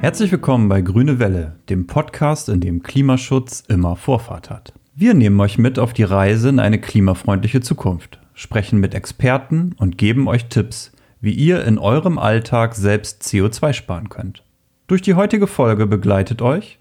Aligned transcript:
Herzlich 0.00 0.32
willkommen 0.32 0.70
bei 0.70 0.80
Grüne 0.80 1.18
Welle, 1.18 1.56
dem 1.68 1.86
Podcast, 1.86 2.48
in 2.48 2.62
dem 2.62 2.82
Klimaschutz 2.82 3.62
immer 3.68 3.96
Vorfahrt 3.96 4.48
hat. 4.48 4.72
Wir 4.94 5.12
nehmen 5.12 5.38
euch 5.40 5.58
mit 5.58 5.78
auf 5.78 5.92
die 5.92 6.04
Reise 6.04 6.48
in 6.48 6.58
eine 6.58 6.80
klimafreundliche 6.80 7.60
Zukunft, 7.60 8.18
sprechen 8.32 8.80
mit 8.80 8.94
Experten 8.94 9.74
und 9.76 9.98
geben 9.98 10.26
euch 10.26 10.46
Tipps, 10.46 10.92
wie 11.20 11.34
ihr 11.34 11.66
in 11.66 11.76
eurem 11.76 12.18
Alltag 12.18 12.76
selbst 12.76 13.24
CO2 13.24 13.74
sparen 13.74 14.08
könnt. 14.08 14.42
Durch 14.86 15.02
die 15.02 15.16
heutige 15.16 15.46
Folge 15.46 15.86
begleitet 15.86 16.40
euch 16.40 16.78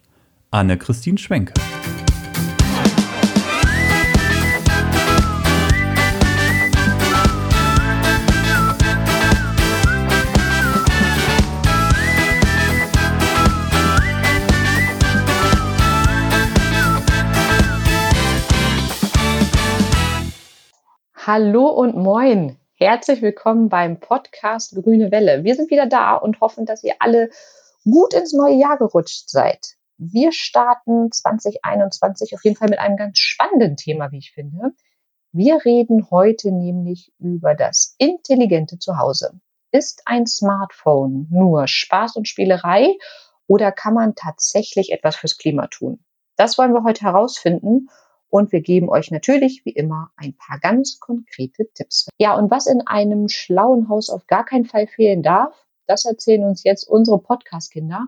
Anne-Christine 0.51 1.17
Schwenke. 1.17 1.55
Hallo 21.31 21.67
und 21.67 21.95
moin. 21.95 22.57
Herzlich 22.73 23.21
willkommen 23.21 23.69
beim 23.69 23.99
Podcast 23.99 24.73
Grüne 24.73 25.11
Welle. 25.11 25.43
Wir 25.43 25.53
sind 25.53 25.69
wieder 25.69 25.85
da 25.85 26.15
und 26.15 26.41
hoffen, 26.41 26.65
dass 26.65 26.83
ihr 26.83 26.95
alle 26.97 27.29
gut 27.83 28.15
ins 28.15 28.33
neue 28.33 28.55
Jahr 28.55 28.79
gerutscht 28.79 29.29
seid. 29.29 29.75
Wir 29.99 30.31
starten 30.31 31.11
2021 31.11 32.33
auf 32.33 32.43
jeden 32.43 32.55
Fall 32.55 32.69
mit 32.69 32.79
einem 32.79 32.97
ganz 32.97 33.19
spannenden 33.19 33.77
Thema, 33.77 34.11
wie 34.11 34.17
ich 34.17 34.31
finde. 34.31 34.71
Wir 35.31 35.63
reden 35.63 36.09
heute 36.09 36.51
nämlich 36.51 37.13
über 37.19 37.53
das 37.53 37.93
intelligente 37.99 38.79
Zuhause. 38.79 39.39
Ist 39.71 40.01
ein 40.05 40.25
Smartphone 40.25 41.27
nur 41.29 41.67
Spaß 41.67 42.15
und 42.15 42.27
Spielerei 42.27 42.97
oder 43.45 43.71
kann 43.71 43.93
man 43.93 44.15
tatsächlich 44.15 44.91
etwas 44.91 45.15
fürs 45.15 45.37
Klima 45.37 45.67
tun? 45.67 46.03
Das 46.37 46.57
wollen 46.57 46.73
wir 46.73 46.83
heute 46.83 47.01
herausfinden 47.01 47.87
und 48.29 48.51
wir 48.51 48.61
geben 48.61 48.89
euch 48.89 49.11
natürlich 49.11 49.61
wie 49.65 49.71
immer 49.71 50.11
ein 50.15 50.35
paar 50.35 50.59
ganz 50.59 50.99
konkrete 50.99 51.67
Tipps. 51.73 52.07
Ja, 52.17 52.35
und 52.35 52.51
was 52.51 52.67
in 52.67 52.85
einem 52.85 53.27
schlauen 53.27 53.89
Haus 53.89 54.09
auf 54.09 54.27
gar 54.27 54.45
keinen 54.45 54.65
Fall 54.65 54.87
fehlen 54.87 55.23
darf, 55.23 55.53
das 55.87 56.05
erzählen 56.05 56.43
uns 56.43 56.63
jetzt 56.63 56.83
unsere 56.83 57.19
Podcast-Kinder. 57.19 58.07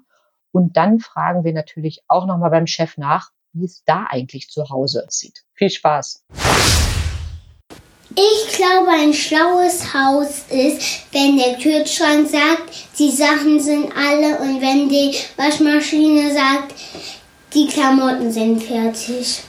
Und 0.52 0.77
dann 0.77 0.99
fragen 0.99 1.44
wir 1.44 1.53
natürlich 1.53 2.03
auch 2.08 2.25
nochmal 2.25 2.52
beim 2.52 2.67
Chef 2.67 2.97
nach, 2.97 3.31
wie 3.53 3.66
es 3.66 3.83
da 3.86 4.05
eigentlich 4.09 4.49
zu 4.49 4.69
Hause 4.69 5.05
sieht. 5.09 5.44
Viel 5.53 5.69
Spaß! 5.69 6.23
Ich 8.14 8.58
glaube, 8.58 8.89
ein 8.92 9.14
schlaues 9.14 9.94
Haus 9.94 10.44
ist, 10.49 11.14
wenn 11.14 11.38
der 11.38 11.55
Kühlschrank 11.55 12.27
sagt, 12.27 12.99
die 12.99 13.09
Sachen 13.09 13.59
sind 13.59 13.89
alle 13.95 14.38
und 14.39 14.61
wenn 14.61 14.89
die 14.89 15.16
Waschmaschine 15.38 16.33
sagt, 16.33 16.73
die 17.53 17.67
Klamotten 17.67 18.30
sind 18.30 18.61
fertig. 18.61 19.44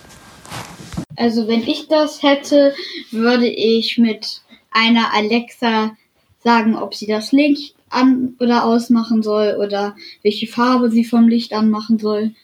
Also 1.23 1.47
wenn 1.47 1.62
ich 1.62 1.87
das 1.87 2.25
hätte, 2.25 2.75
würde 3.12 3.47
ich 3.47 3.97
mit 3.97 4.41
einer 4.73 5.15
Alexa 5.15 5.97
sagen, 6.42 6.75
ob 6.75 6.97
sie 6.97 7.06
das 7.06 7.31
Licht 7.31 7.77
an 7.91 8.34
oder 8.41 8.65
ausmachen 8.65 9.23
soll 9.23 9.56
oder 9.61 9.95
welche 10.25 10.48
Farbe 10.48 10.91
sie 10.91 11.05
vom 11.05 11.28
Licht 11.28 11.53
anmachen 11.53 12.00
soll. 12.00 12.34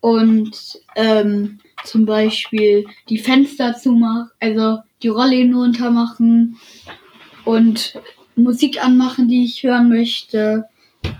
Und 0.00 0.80
ähm, 0.96 1.58
zum 1.84 2.06
Beispiel 2.06 2.86
die 3.10 3.18
Fenster 3.18 3.76
zumachen, 3.76 4.30
also 4.40 4.78
die 5.02 5.08
Rollläden 5.08 5.54
runter 5.54 5.90
machen 5.90 6.56
und 7.44 8.00
Musik 8.36 8.82
anmachen, 8.82 9.28
die 9.28 9.44
ich 9.44 9.64
hören 9.64 9.90
möchte. 9.90 10.64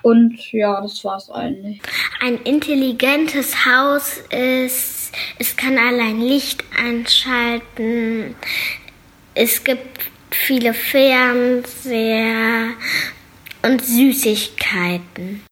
Und 0.02 0.52
ja, 0.52 0.80
das 0.80 1.04
war's 1.04 1.30
eigentlich. 1.30 1.80
Ein 2.20 2.38
intelligentes 2.38 3.64
Haus 3.64 4.18
ist 4.30 5.02
es 5.38 5.56
kann 5.56 5.78
allein 5.78 6.20
Licht 6.20 6.64
einschalten. 6.78 8.34
Es 9.34 9.62
gibt 9.62 10.00
viele 10.30 10.74
Fernseher 10.74 12.70
und 13.62 13.84
Süßigkeiten. 13.84 15.42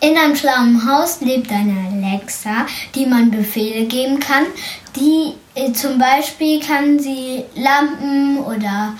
In 0.00 0.16
einem 0.16 0.36
schlauen 0.36 0.86
Haus 0.86 1.20
lebt 1.22 1.50
eine 1.50 1.88
Alexa, 1.90 2.66
die 2.94 3.06
man 3.06 3.30
Befehle 3.30 3.86
geben 3.86 4.20
kann. 4.20 4.44
Die 4.94 5.32
äh, 5.54 5.72
zum 5.72 5.98
Beispiel 5.98 6.60
kann 6.60 6.98
sie 6.98 7.44
Lampen 7.54 8.38
oder 8.38 8.94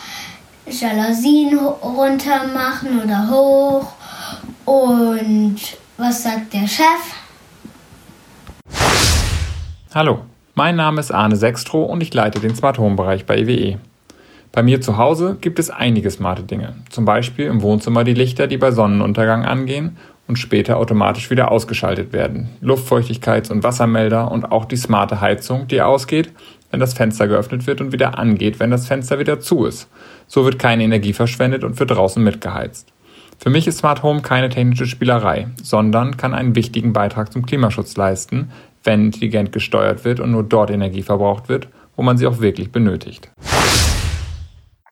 Jalousien 0.66 1.59
runter 1.59 2.47
machen 2.48 3.03
oder 3.03 3.31
hoch. 3.31 3.92
Und 4.66 5.59
was 5.97 6.25
sagt 6.25 6.53
der 6.53 6.66
Chef? 6.66 7.15
Hallo, 9.94 10.22
mein 10.56 10.75
Name 10.75 11.00
ist 11.00 11.12
Arne 11.12 11.37
Sextro 11.37 11.84
und 11.84 12.03
ich 12.03 12.12
leite 12.12 12.41
den 12.41 12.56
Smart 12.56 12.77
Home 12.78 12.97
Bereich 12.97 13.27
bei 13.27 13.38
EWE. 13.38 13.53
E. 13.53 13.77
Bei 14.50 14.65
mir 14.65 14.81
zu 14.81 14.97
Hause 14.97 15.37
gibt 15.41 15.60
es 15.60 15.71
einige 15.71 16.10
smarte 16.10 16.43
Dinge. 16.43 16.75
Zum 16.91 17.04
Beispiel 17.04 17.47
im 17.47 17.62
Wohnzimmer 17.62 18.03
die 18.03 18.15
Lichter, 18.15 18.49
die 18.49 18.56
bei 18.56 18.72
Sonnenuntergang 18.72 19.44
angehen 19.44 19.99
und 20.27 20.37
später 20.37 20.78
automatisch 20.78 21.31
wieder 21.31 21.53
ausgeschaltet 21.53 22.12
werden. 22.12 22.48
Luftfeuchtigkeits- 22.60 23.53
und 23.53 23.62
Wassermelder 23.62 24.33
und 24.33 24.50
auch 24.50 24.65
die 24.65 24.77
smarte 24.77 25.21
Heizung, 25.21 25.69
die 25.69 25.81
ausgeht, 25.81 26.33
wenn 26.72 26.81
das 26.81 26.94
Fenster 26.94 27.28
geöffnet 27.28 27.69
wird 27.69 27.81
und 27.81 27.93
wieder 27.93 28.19
angeht, 28.19 28.59
wenn 28.59 28.72
das 28.72 28.88
Fenster 28.88 29.21
wieder 29.21 29.38
zu 29.38 29.65
ist. 29.65 29.88
So 30.27 30.44
wird 30.44 30.59
keine 30.59 30.83
Energie 30.83 31.12
verschwendet 31.12 31.62
und 31.62 31.78
wird 31.78 31.93
draußen 31.93 32.22
mitgeheizt. 32.22 32.93
Für 33.38 33.50
mich 33.50 33.66
ist 33.66 33.78
Smart 33.78 34.02
Home 34.02 34.22
keine 34.22 34.48
technische 34.48 34.86
Spielerei, 34.86 35.48
sondern 35.62 36.16
kann 36.16 36.34
einen 36.34 36.56
wichtigen 36.56 36.92
Beitrag 36.92 37.32
zum 37.32 37.44
Klimaschutz 37.44 37.97
leisten, 37.97 38.50
wenn 38.82 39.06
intelligent 39.06 39.52
gesteuert 39.52 40.04
wird 40.04 40.20
und 40.20 40.30
nur 40.30 40.42
dort 40.42 40.70
Energie 40.70 41.02
verbraucht 41.02 41.48
wird, 41.48 41.69
wo 41.97 42.02
man 42.02 42.16
sie 42.16 42.26
auch 42.26 42.41
wirklich 42.41 42.72
benötigt. 42.72 43.30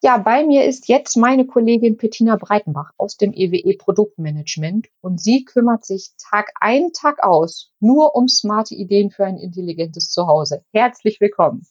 Ja, 0.02 0.18
bei 0.18 0.44
mir 0.44 0.66
ist 0.66 0.88
jetzt 0.88 1.16
meine 1.16 1.46
Kollegin 1.46 1.96
Bettina 1.96 2.36
Breitenbach 2.36 2.90
aus 2.98 3.16
dem 3.16 3.32
EWE 3.32 3.56
e 3.56 3.76
Produktmanagement 3.78 4.88
und 5.00 5.18
sie 5.18 5.46
kümmert 5.46 5.86
sich 5.86 6.10
Tag 6.30 6.50
ein, 6.60 6.92
Tag 6.92 7.24
aus 7.24 7.70
nur 7.80 8.14
um 8.14 8.28
smarte 8.28 8.74
Ideen 8.74 9.10
für 9.10 9.24
ein 9.24 9.38
intelligentes 9.38 10.10
Zuhause. 10.10 10.62
Herzlich 10.74 11.22
willkommen. 11.22 11.66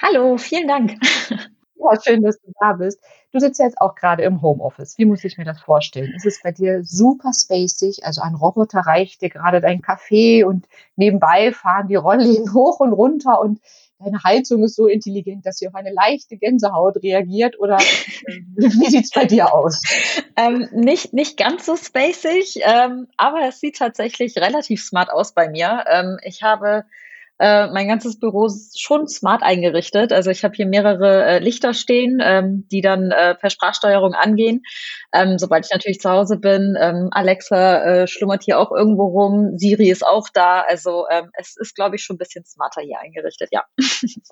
Hallo, 0.00 0.38
vielen 0.38 0.68
Dank. 0.68 0.94
Ja, 1.84 2.00
schön, 2.00 2.22
dass 2.22 2.40
du 2.40 2.52
da 2.60 2.72
bist. 2.74 3.00
Du 3.32 3.40
sitzt 3.40 3.60
jetzt 3.60 3.80
auch 3.80 3.94
gerade 3.94 4.22
im 4.22 4.42
Homeoffice. 4.42 4.96
Wie 4.98 5.04
muss 5.04 5.24
ich 5.24 5.38
mir 5.38 5.44
das 5.44 5.60
vorstellen? 5.60 6.12
Ist 6.14 6.26
es 6.26 6.40
bei 6.42 6.52
dir 6.52 6.84
super 6.84 7.32
spacig? 7.34 8.04
Also 8.04 8.22
ein 8.22 8.34
Roboter 8.34 8.80
reicht 8.80 9.22
dir 9.22 9.28
gerade 9.28 9.60
dein 9.60 9.82
Kaffee 9.82 10.44
und 10.44 10.66
nebenbei 10.96 11.52
fahren 11.52 11.88
die 11.88 11.96
Rollläden 11.96 12.52
hoch 12.54 12.80
und 12.80 12.92
runter 12.92 13.40
und 13.40 13.60
deine 13.98 14.22
Heizung 14.22 14.62
ist 14.64 14.76
so 14.76 14.86
intelligent, 14.86 15.46
dass 15.46 15.58
sie 15.58 15.68
auf 15.68 15.74
eine 15.74 15.92
leichte 15.92 16.36
Gänsehaut 16.36 16.96
reagiert 17.02 17.58
oder 17.58 17.78
äh, 17.78 18.40
wie 18.56 18.90
sieht's 18.90 19.10
bei 19.10 19.24
dir 19.24 19.52
aus? 19.52 19.80
Ähm, 20.36 20.68
nicht, 20.72 21.12
nicht 21.12 21.36
ganz 21.36 21.66
so 21.66 21.76
spacig, 21.76 22.60
ähm, 22.62 23.08
aber 23.16 23.48
es 23.48 23.60
sieht 23.60 23.76
tatsächlich 23.76 24.36
relativ 24.36 24.82
smart 24.82 25.10
aus 25.10 25.32
bei 25.32 25.48
mir. 25.48 25.84
Ähm, 25.88 26.18
ich 26.22 26.42
habe 26.42 26.84
äh, 27.38 27.66
mein 27.68 27.88
ganzes 27.88 28.18
Büro 28.18 28.46
ist 28.46 28.80
schon 28.80 29.08
smart 29.08 29.42
eingerichtet. 29.42 30.12
Also 30.12 30.30
ich 30.30 30.44
habe 30.44 30.54
hier 30.54 30.66
mehrere 30.66 31.24
äh, 31.24 31.38
Lichter 31.40 31.74
stehen, 31.74 32.20
ähm, 32.22 32.66
die 32.70 32.80
dann 32.80 33.10
äh, 33.10 33.34
per 33.34 33.50
Sprachsteuerung 33.50 34.14
angehen. 34.14 34.62
Ähm, 35.12 35.38
sobald 35.38 35.64
ich 35.64 35.72
natürlich 35.72 36.00
zu 36.00 36.10
Hause 36.10 36.38
bin, 36.38 36.76
ähm, 36.80 37.08
Alexa 37.10 37.84
äh, 37.84 38.06
schlummert 38.06 38.44
hier 38.44 38.58
auch 38.58 38.70
irgendwo 38.70 39.06
rum, 39.06 39.58
Siri 39.58 39.90
ist 39.90 40.06
auch 40.06 40.28
da. 40.32 40.60
Also 40.60 41.06
ähm, 41.10 41.30
es 41.36 41.56
ist, 41.56 41.74
glaube 41.74 41.96
ich, 41.96 42.02
schon 42.02 42.14
ein 42.14 42.18
bisschen 42.18 42.44
smarter 42.44 42.82
hier 42.82 42.98
eingerichtet, 43.00 43.48
ja. 43.50 43.64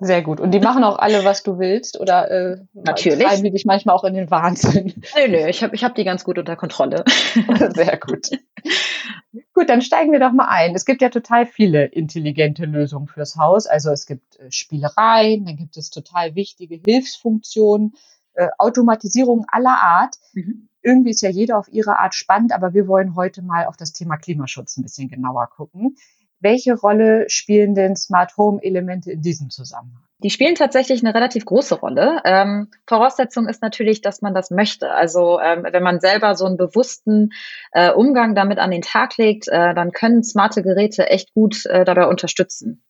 Sehr 0.01 0.23
gut. 0.23 0.41
Und 0.41 0.53
die 0.53 0.61
machen 0.61 0.85
auch 0.85 0.99
alle, 0.99 1.25
was 1.25 1.43
du 1.43 1.59
willst, 1.59 1.99
oder 2.01 2.31
äh, 2.31 2.57
natürlich 2.73 3.25
treiben 3.25 3.43
die 3.43 3.51
dich 3.51 3.65
manchmal 3.65 3.97
auch 3.97 4.05
in 4.05 4.15
den 4.15 4.31
Wahnsinn? 4.31 4.95
Nö, 5.17 5.29
nö, 5.29 5.49
ich 5.49 5.63
habe 5.63 5.75
ich 5.75 5.83
hab 5.83 5.95
die 5.95 6.05
ganz 6.05 6.25
gut 6.25 6.39
unter 6.39 6.57
Kontrolle. 6.57 7.05
Sehr 7.75 7.99
gut. 7.99 8.29
Gut, 9.55 9.69
dann 9.69 9.83
steigen 9.83 10.13
wir 10.13 10.21
doch 10.21 10.33
mal 10.33 10.49
ein. 10.49 10.75
Es 10.75 10.87
gibt 10.87 11.03
ja 11.03 11.11
total 11.11 11.45
viele 11.47 11.85
intelligente 11.85 12.65
Lösungen 12.65 13.07
fürs 13.07 13.37
Haus. 13.37 13.67
Also 13.67 13.91
es 13.91 14.07
gibt 14.07 14.39
äh, 14.41 14.51
Spielereien, 14.51 15.45
dann 15.45 15.57
gibt 15.57 15.77
es 15.77 15.91
total 15.91 16.35
wichtige 16.35 16.77
Hilfsfunktionen, 16.77 17.95
äh, 18.35 18.49
Automatisierung 18.59 19.45
aller 19.49 19.83
Art. 19.83 20.17
Mhm. 20.33 20.69
Irgendwie 20.83 21.11
ist 21.11 21.21
ja 21.21 21.29
jeder 21.29 21.59
auf 21.59 21.69
ihre 21.69 21.99
Art 21.99 22.15
spannend, 22.15 22.53
aber 22.53 22.73
wir 22.73 22.89
wollen 22.89 23.15
heute 23.15 23.43
mal 23.43 23.67
auf 23.67 23.77
das 23.77 23.93
Thema 23.93 24.17
Klimaschutz 24.17 24.77
ein 24.77 24.83
bisschen 24.83 25.09
genauer 25.09 25.49
gucken. 25.49 25.97
Welche 26.43 26.75
Rolle 26.75 27.25
spielen 27.29 27.75
denn 27.75 27.97
Smart 27.97 28.37
Home 28.37 28.61
Elemente 28.63 29.13
in 29.13 29.23
diesem 29.23 29.51
Zusammenhang? 29.51 30.03
Die 30.23 30.31
spielen 30.31 30.55
tatsächlich 30.55 31.03
eine 31.03 31.15
relativ 31.15 31.45
große 31.45 31.75
Rolle. 31.77 32.21
Ähm, 32.25 32.69
Voraussetzung 32.87 33.49
ist 33.49 33.61
natürlich, 33.61 34.03
dass 34.03 34.23
man 34.23 34.35
das 34.35 34.51
möchte. 34.51 34.91
Also 34.91 35.41
ähm, 35.41 35.67
wenn 35.69 35.83
man 35.83 36.01
selber 36.01 36.37
so 36.37 36.45
einen 36.45 36.57
bewussten 36.57 37.31
äh, 37.73 37.91
Umgang 37.91 38.35
damit 38.35 38.59
an 38.59 38.71
den 38.71 38.83
Tag 38.83 39.17
legt, 39.17 39.49
äh, 39.49 39.75
dann 39.75 39.91
können 39.91 40.23
smarte 40.23 40.63
Geräte 40.63 41.09
echt 41.09 41.35
gut 41.35 41.67
äh, 41.67 41.85
dabei 41.85 42.07
unterstützen. 42.07 42.85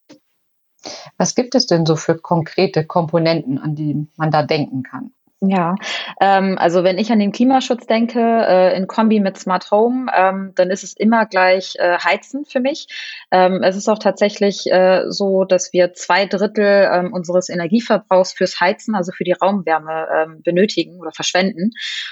Was 1.17 1.33
gibt 1.33 1.55
es 1.55 1.65
denn 1.65 1.85
so 1.85 1.95
für 1.95 2.17
konkrete 2.17 2.85
Komponenten, 2.85 3.57
an 3.57 3.75
die 3.75 4.07
man 4.15 4.29
da 4.29 4.43
denken 4.43 4.83
kann? 4.83 5.11
Ja, 5.45 5.75
ähm, 6.21 6.57
also 6.57 6.85
wenn 6.85 6.97
ich 6.97 7.11
an 7.11 7.19
den 7.19 7.33
Klimaschutz 7.33 7.85
denke, 7.85 8.21
äh, 8.21 8.77
in 8.77 8.87
Kombi 8.87 9.19
mit 9.19 9.37
Smart 9.37 9.71
Home, 9.71 10.09
ähm, 10.15 10.53
dann 10.55 10.71
ist 10.71 10.85
es 10.85 10.93
immer 10.93 11.25
gleich 11.25 11.75
äh, 11.79 11.97
Heizen 11.97 12.45
für 12.45 12.61
mich. 12.61 12.87
Ähm, 13.29 13.61
es 13.61 13.75
ist 13.75 13.89
auch 13.89 13.99
tatsächlich 13.99 14.71
äh, 14.71 15.03
so, 15.09 15.43
dass 15.43 15.73
wir 15.73 15.91
zwei 15.95 16.27
Drittel 16.27 16.89
ähm, 16.89 17.11
unseres 17.11 17.49
Energieverbrauchs 17.49 18.31
fürs 18.31 18.61
Heizen, 18.61 18.95
also 18.95 19.11
für 19.11 19.25
die 19.25 19.33
Raumwärme 19.33 20.07
ähm, 20.15 20.41
benötigen 20.43 21.01
oder 21.01 21.11
verschwenden. 21.11 21.71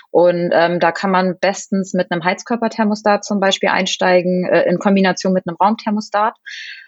Und 0.10 0.52
ähm, 0.54 0.82
da 0.82 0.92
kann 0.92 1.12
man 1.12 1.40
bestens 1.40 1.94
mit 1.94 2.12
einem 2.12 2.26
Heizkörperthermostat 2.26 3.24
zum 3.24 3.40
Beispiel 3.40 3.70
einsteigen, 3.70 4.46
äh, 4.46 4.64
in 4.64 4.78
Kombination 4.78 5.32
mit 5.32 5.48
einem 5.48 5.56
Raumthermostat. 5.56 6.36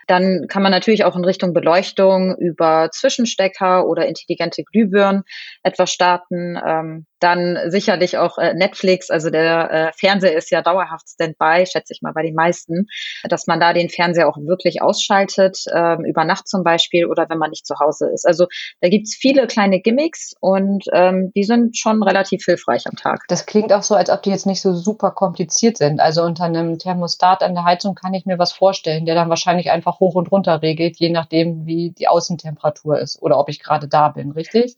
Dann 0.07 0.47
kann 0.47 0.63
man 0.63 0.71
natürlich 0.71 1.05
auch 1.05 1.15
in 1.15 1.25
Richtung 1.25 1.53
Beleuchtung 1.53 2.35
über 2.37 2.89
Zwischenstecker 2.91 3.87
oder 3.87 4.05
intelligente 4.07 4.63
Glühbirnen 4.63 5.23
etwas 5.63 5.91
starten. 5.91 6.57
Ähm, 6.65 7.05
dann 7.23 7.57
sicherlich 7.67 8.17
auch 8.17 8.37
äh, 8.37 8.53
Netflix, 8.53 9.09
also 9.09 9.29
der 9.29 9.71
äh, 9.71 9.91
Fernseher 9.95 10.35
ist 10.35 10.51
ja 10.51 10.61
dauerhaft 10.61 11.07
Standby, 11.09 11.65
schätze 11.65 11.93
ich 11.93 12.01
mal 12.01 12.11
bei 12.13 12.21
den 12.21 12.35
meisten, 12.35 12.87
dass 13.23 13.47
man 13.47 13.59
da 13.61 13.71
den 13.71 13.89
Fernseher 13.89 14.27
auch 14.27 14.37
wirklich 14.37 14.81
ausschaltet, 14.81 15.63
äh, 15.73 15.95
über 16.05 16.25
Nacht 16.25 16.47
zum 16.49 16.63
Beispiel 16.63 17.05
oder 17.05 17.27
wenn 17.29 17.37
man 17.37 17.51
nicht 17.51 17.65
zu 17.65 17.75
Hause 17.79 18.09
ist. 18.13 18.27
Also 18.27 18.47
da 18.81 18.89
gibt's 18.89 19.15
viele 19.15 19.47
kleine 19.47 19.79
Gimmicks 19.79 20.33
und 20.41 20.85
ähm, 20.91 21.31
die 21.33 21.43
sind 21.43 21.77
schon 21.77 22.03
relativ 22.03 22.43
hilfreich 22.43 22.83
am 22.87 22.97
Tag. 22.97 23.23
Das 23.29 23.45
klingt 23.45 23.71
auch 23.71 23.83
so, 23.83 23.95
als 23.95 24.09
ob 24.09 24.21
die 24.23 24.29
jetzt 24.29 24.45
nicht 24.45 24.61
so 24.61 24.73
super 24.73 25.11
kompliziert 25.11 25.77
sind. 25.77 26.01
Also 26.01 26.23
unter 26.23 26.43
einem 26.43 26.77
Thermostat 26.77 27.41
an 27.41 27.53
der 27.53 27.63
Heizung 27.63 27.95
kann 27.95 28.13
ich 28.13 28.25
mir 28.25 28.37
was 28.37 28.51
vorstellen, 28.51 29.05
der 29.05 29.15
dann 29.15 29.29
wahrscheinlich 29.29 29.71
einfach 29.71 29.92
hoch 29.99 30.15
und 30.15 30.31
runter 30.31 30.61
regelt, 30.61 30.97
je 30.97 31.09
nachdem, 31.09 31.65
wie 31.65 31.91
die 31.91 32.07
Außentemperatur 32.07 32.99
ist 32.99 33.21
oder 33.21 33.39
ob 33.39 33.49
ich 33.49 33.59
gerade 33.59 33.87
da 33.87 34.09
bin, 34.09 34.31
richtig? 34.31 34.77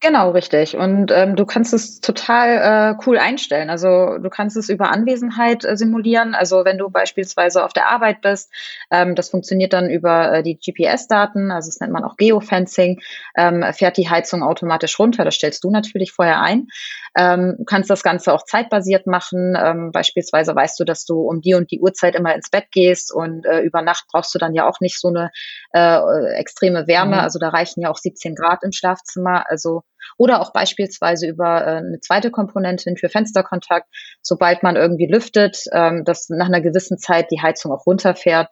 Genau, 0.00 0.30
richtig. 0.30 0.74
Und 0.74 1.10
ähm, 1.12 1.36
du 1.36 1.44
kannst 1.44 1.74
es 1.74 2.00
total 2.00 2.94
äh, 2.96 3.02
cool 3.06 3.18
einstellen. 3.18 3.68
Also 3.68 4.16
du 4.16 4.30
kannst 4.30 4.56
es 4.56 4.70
über 4.70 4.90
Anwesenheit 4.90 5.66
äh, 5.66 5.76
simulieren. 5.76 6.34
Also 6.34 6.64
wenn 6.64 6.78
du 6.78 6.88
beispielsweise 6.88 7.62
auf 7.62 7.74
der 7.74 7.90
Arbeit 7.90 8.22
bist, 8.22 8.50
ähm, 8.90 9.14
das 9.14 9.28
funktioniert 9.28 9.74
dann 9.74 9.90
über 9.90 10.32
äh, 10.32 10.42
die 10.42 10.56
GPS-Daten, 10.58 11.50
also 11.50 11.68
das 11.68 11.78
nennt 11.80 11.92
man 11.92 12.04
auch 12.04 12.16
Geofencing, 12.16 13.00
ähm, 13.36 13.62
fährt 13.74 13.98
die 13.98 14.08
Heizung 14.08 14.42
automatisch 14.42 14.98
runter. 14.98 15.26
Das 15.26 15.34
stellst 15.34 15.62
du 15.62 15.70
natürlich 15.70 16.12
vorher 16.12 16.40
ein. 16.40 16.68
Ähm, 17.14 17.56
du 17.58 17.64
kannst 17.64 17.90
das 17.90 18.02
Ganze 18.02 18.32
auch 18.32 18.44
zeitbasiert 18.46 19.06
machen. 19.06 19.54
Ähm, 19.62 19.90
beispielsweise 19.92 20.56
weißt 20.56 20.80
du, 20.80 20.84
dass 20.84 21.04
du 21.04 21.20
um 21.20 21.42
die 21.42 21.52
und 21.52 21.70
die 21.70 21.80
Uhrzeit 21.80 22.14
immer 22.14 22.34
ins 22.34 22.48
Bett 22.48 22.70
gehst 22.72 23.12
und 23.12 23.44
äh, 23.44 23.60
über 23.60 23.82
Nacht 23.82 24.06
brauchst 24.10 24.34
du 24.34 24.38
dann 24.38 24.54
ja 24.54 24.66
auch 24.66 24.80
nicht 24.80 24.98
so 24.98 25.08
eine 25.08 25.30
äh, 25.74 25.98
extreme 26.36 26.86
Wärme. 26.86 27.16
Mhm. 27.16 27.22
Also 27.22 27.38
da 27.38 27.50
reichen 27.50 27.82
ja 27.82 27.90
auch 27.90 27.98
17 27.98 28.34
Grad 28.34 28.62
im 28.62 28.72
Schlafzimmer. 28.72 29.44
Also 29.50 29.81
oder 30.18 30.40
auch 30.40 30.52
beispielsweise 30.52 31.26
über 31.28 31.62
äh, 31.62 31.76
eine 31.76 32.00
zweite 32.00 32.30
Komponentin 32.30 32.96
für 32.96 33.08
Fensterkontakt, 33.08 33.88
sobald 34.20 34.62
man 34.62 34.76
irgendwie 34.76 35.06
lüftet, 35.06 35.64
ähm, 35.72 36.04
dass 36.04 36.28
nach 36.28 36.46
einer 36.46 36.60
gewissen 36.60 36.98
Zeit 36.98 37.30
die 37.30 37.40
Heizung 37.40 37.72
auch 37.72 37.86
runterfährt. 37.86 38.48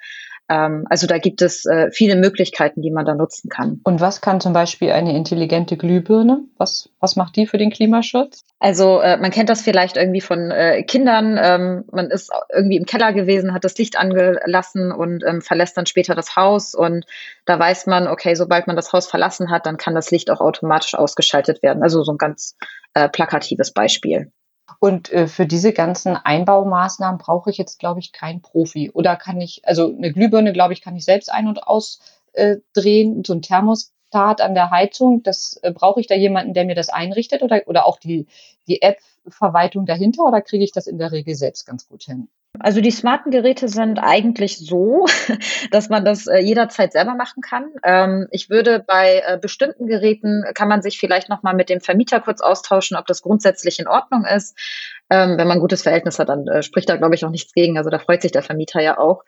Ähm, 0.50 0.84
also 0.90 1.06
da 1.06 1.18
gibt 1.18 1.42
es 1.42 1.64
äh, 1.64 1.90
viele 1.92 2.16
Möglichkeiten, 2.16 2.82
die 2.82 2.90
man 2.90 3.06
da 3.06 3.14
nutzen 3.14 3.48
kann. 3.48 3.80
Und 3.84 4.00
was 4.00 4.20
kann 4.20 4.40
zum 4.40 4.52
Beispiel 4.52 4.90
eine 4.90 5.16
intelligente 5.16 5.76
Glühbirne? 5.76 6.40
Was, 6.58 6.90
was 6.98 7.14
macht 7.14 7.36
die 7.36 7.46
für 7.46 7.56
den 7.56 7.70
Klimaschutz? 7.70 8.44
Also 8.58 9.00
äh, 9.00 9.16
man 9.16 9.30
kennt 9.30 9.48
das 9.48 9.62
vielleicht 9.62 9.96
irgendwie 9.96 10.20
von 10.20 10.50
äh, 10.50 10.82
Kindern. 10.82 11.38
Ähm, 11.40 11.84
man 11.92 12.10
ist 12.10 12.30
irgendwie 12.52 12.76
im 12.76 12.84
Keller 12.84 13.12
gewesen, 13.12 13.54
hat 13.54 13.64
das 13.64 13.78
Licht 13.78 13.96
angelassen 13.96 14.90
und 14.90 15.22
ähm, 15.24 15.40
verlässt 15.40 15.76
dann 15.76 15.86
später 15.86 16.16
das 16.16 16.34
Haus. 16.34 16.74
Und 16.74 17.06
da 17.46 17.56
weiß 17.56 17.86
man, 17.86 18.08
okay, 18.08 18.34
sobald 18.34 18.66
man 18.66 18.74
das 18.74 18.92
Haus 18.92 19.06
verlassen 19.06 19.50
hat, 19.50 19.66
dann 19.66 19.76
kann 19.76 19.94
das 19.94 20.10
Licht 20.10 20.30
auch 20.30 20.40
automatisch 20.40 20.94
ausgeschaltet 20.94 21.62
werden. 21.62 21.84
Also 21.84 22.02
so 22.02 22.12
ein 22.12 22.18
ganz 22.18 22.56
äh, 22.94 23.08
plakatives 23.08 23.72
Beispiel. 23.72 24.32
Und 24.80 25.12
äh, 25.12 25.28
für 25.28 25.46
diese 25.46 25.72
ganzen 25.72 26.16
Einbaumaßnahmen 26.16 27.18
brauche 27.18 27.50
ich 27.50 27.58
jetzt, 27.58 27.78
glaube 27.78 28.00
ich, 28.00 28.12
keinen 28.12 28.40
Profi. 28.40 28.90
Oder 28.90 29.14
kann 29.14 29.40
ich, 29.40 29.60
also 29.64 29.94
eine 29.94 30.10
Glühbirne, 30.10 30.54
glaube 30.54 30.72
ich, 30.72 30.80
kann 30.80 30.96
ich 30.96 31.04
selbst 31.04 31.30
ein- 31.30 31.48
und 31.48 31.62
ausdrehen. 31.62 33.20
Äh, 33.20 33.22
so 33.26 33.34
ein 33.34 33.42
Thermostat 33.42 34.40
an 34.40 34.54
der 34.54 34.70
Heizung, 34.70 35.22
das 35.22 35.60
äh, 35.62 35.70
brauche 35.70 36.00
ich 36.00 36.06
da 36.06 36.14
jemanden, 36.14 36.54
der 36.54 36.64
mir 36.64 36.74
das 36.74 36.88
einrichtet 36.88 37.42
oder, 37.42 37.62
oder 37.66 37.86
auch 37.86 37.98
die, 37.98 38.26
die 38.68 38.80
App-Verwaltung 39.26 39.86
dahinter 39.86 40.24
oder 40.24 40.40
kriege 40.40 40.64
ich 40.64 40.72
das 40.72 40.86
in 40.86 40.98
der 40.98 41.12
Regel 41.12 41.34
selbst 41.34 41.66
ganz 41.66 41.88
gut 41.88 42.02
hin? 42.02 42.28
Also 42.58 42.80
die 42.80 42.90
smarten 42.90 43.30
Geräte 43.30 43.68
sind 43.68 44.00
eigentlich 44.00 44.58
so, 44.58 45.06
dass 45.70 45.88
man 45.88 46.04
das 46.04 46.26
äh, 46.26 46.38
jederzeit 46.38 46.92
selber 46.92 47.14
machen 47.14 47.42
kann. 47.42 47.70
Ähm, 47.84 48.26
ich 48.32 48.50
würde 48.50 48.82
bei 48.84 49.22
äh, 49.24 49.38
bestimmten 49.38 49.86
Geräten 49.86 50.44
kann 50.54 50.68
man 50.68 50.82
sich 50.82 50.98
vielleicht 50.98 51.28
noch 51.28 51.44
mal 51.44 51.54
mit 51.54 51.68
dem 51.70 51.80
Vermieter 51.80 52.20
kurz 52.20 52.40
austauschen, 52.40 52.96
ob 52.96 53.06
das 53.06 53.22
grundsätzlich 53.22 53.78
in 53.78 53.86
Ordnung 53.86 54.24
ist. 54.24 54.58
Ähm, 55.10 55.38
wenn 55.38 55.46
man 55.46 55.58
ein 55.58 55.60
gutes 55.60 55.82
Verhältnis 55.82 56.18
hat, 56.18 56.28
dann 56.28 56.46
äh, 56.48 56.62
spricht 56.62 56.88
da 56.88 56.96
glaube 56.96 57.14
ich 57.14 57.24
auch 57.24 57.30
nichts 57.30 57.52
gegen. 57.52 57.78
Also 57.78 57.88
da 57.88 58.00
freut 58.00 58.22
sich 58.22 58.32
der 58.32 58.42
Vermieter 58.42 58.82
ja 58.82 58.98
auch. 58.98 59.22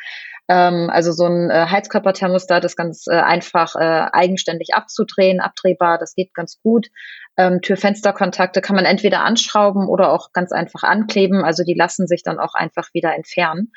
Ähm, 0.48 0.90
also 0.90 1.12
so 1.12 1.26
ein 1.26 1.50
Heizkörperthermostat 1.52 2.64
ist 2.64 2.76
ganz 2.76 3.06
einfach 3.06 3.76
eigenständig 3.76 4.74
abzudrehen, 4.74 5.40
abdrehbar. 5.40 5.98
Das 5.98 6.14
geht 6.14 6.34
ganz 6.34 6.60
gut. 6.60 6.88
Ähm, 7.36 7.60
Tür-Fenster-Kontakte 7.62 8.60
kann 8.60 8.76
man 8.76 8.84
entweder 8.84 9.24
anschrauben 9.24 9.88
oder 9.88 10.12
auch 10.12 10.32
ganz 10.32 10.52
einfach 10.52 10.82
ankleben. 10.82 11.44
Also 11.44 11.64
die 11.64 11.74
lassen 11.74 12.06
sich 12.06 12.22
dann 12.22 12.38
auch 12.38 12.54
einfach 12.54 12.88
wieder 12.92 13.14
entfernen. 13.14 13.72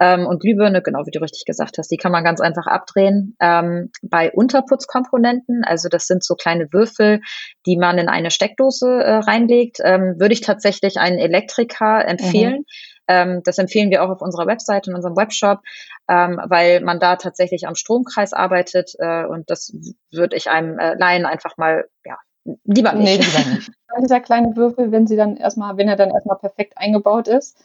Ähm, 0.00 0.26
und 0.26 0.40
Glühbirne, 0.40 0.82
genau 0.82 1.06
wie 1.06 1.10
du 1.10 1.20
richtig 1.20 1.44
gesagt 1.44 1.78
hast, 1.78 1.90
die 1.90 1.96
kann 1.96 2.12
man 2.12 2.24
ganz 2.24 2.40
einfach 2.40 2.66
abdrehen. 2.66 3.36
Ähm, 3.40 3.90
bei 4.02 4.32
Unterputzkomponenten, 4.32 5.64
also 5.64 5.88
das 5.88 6.06
sind 6.06 6.24
so 6.24 6.34
kleine 6.34 6.72
Würfel, 6.72 7.20
die 7.66 7.76
man 7.76 7.98
in 7.98 8.08
eine 8.08 8.30
Steckdose 8.30 8.88
äh, 8.88 9.16
reinlegt, 9.16 9.78
ähm, 9.84 10.16
würde 10.18 10.34
ich 10.34 10.40
tatsächlich 10.40 10.98
einen 10.98 11.18
Elektriker 11.18 12.06
empfehlen. 12.06 12.58
Mhm. 12.58 12.64
Ähm, 13.06 13.40
das 13.44 13.58
empfehlen 13.58 13.90
wir 13.90 14.02
auch 14.02 14.08
auf 14.08 14.22
unserer 14.22 14.46
Webseite, 14.46 14.90
in 14.90 14.96
unserem 14.96 15.16
Webshop, 15.16 15.60
ähm, 16.08 16.40
weil 16.46 16.80
man 16.80 17.00
da 17.00 17.16
tatsächlich 17.16 17.66
am 17.66 17.74
Stromkreis 17.74 18.32
arbeitet 18.32 18.92
äh, 18.98 19.24
und 19.24 19.50
das 19.50 19.72
würde 20.10 20.36
ich 20.36 20.48
einem 20.48 20.78
äh, 20.78 20.94
Laien 20.94 21.26
einfach 21.26 21.56
mal 21.56 21.84
ja, 22.04 22.16
Lieber 22.64 22.92
nicht. 22.92 23.04
Nee, 23.04 23.24
lieber 23.24 23.54
nicht. 23.54 23.70
Dieser 24.02 24.20
kleine 24.20 24.56
Würfel, 24.56 24.90
wenn 24.92 25.06
sie 25.06 25.16
dann 25.16 25.36
erstmal, 25.36 25.76
wenn 25.76 25.88
er 25.88 25.96
dann 25.96 26.10
erstmal 26.10 26.38
perfekt 26.38 26.74
eingebaut 26.76 27.28
ist. 27.28 27.56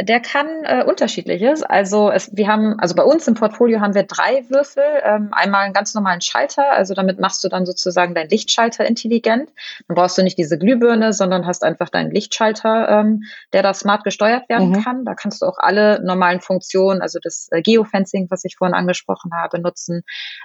Der 0.00 0.20
kann 0.20 0.46
äh, 0.62 0.84
unterschiedliches. 0.84 1.64
Also 1.64 2.10
es, 2.10 2.36
wir 2.36 2.46
haben, 2.46 2.78
also 2.78 2.94
bei 2.94 3.02
uns 3.02 3.26
im 3.26 3.34
Portfolio 3.34 3.80
haben 3.80 3.94
wir 3.94 4.04
drei 4.04 4.44
Würfel. 4.48 4.84
Ähm, 5.02 5.30
einmal 5.32 5.64
einen 5.64 5.72
ganz 5.72 5.92
normalen 5.94 6.20
Schalter, 6.20 6.70
also 6.70 6.94
damit 6.94 7.18
machst 7.18 7.42
du 7.42 7.48
dann 7.48 7.66
sozusagen 7.66 8.14
deinen 8.14 8.28
Lichtschalter 8.28 8.86
intelligent. 8.86 9.50
Dann 9.88 9.94
brauchst 9.96 10.16
du 10.16 10.22
nicht 10.22 10.38
diese 10.38 10.56
Glühbirne, 10.56 11.12
sondern 11.12 11.46
hast 11.46 11.64
einfach 11.64 11.88
deinen 11.88 12.12
Lichtschalter, 12.12 12.88
ähm, 12.88 13.22
der 13.52 13.64
da 13.64 13.74
smart 13.74 14.04
gesteuert 14.04 14.48
werden 14.48 14.70
mhm. 14.70 14.84
kann. 14.84 15.04
Da 15.04 15.14
kannst 15.14 15.42
du 15.42 15.46
auch 15.46 15.58
alle 15.58 16.00
normalen 16.04 16.40
Funktionen, 16.40 17.02
also 17.02 17.18
das 17.20 17.48
äh, 17.50 17.60
Geofencing, 17.60 18.28
was 18.30 18.44
ich 18.44 18.56
vorhin 18.56 18.74
angesprochen 18.74 19.32
habe, 19.34 19.60
nutzen, 19.60 20.02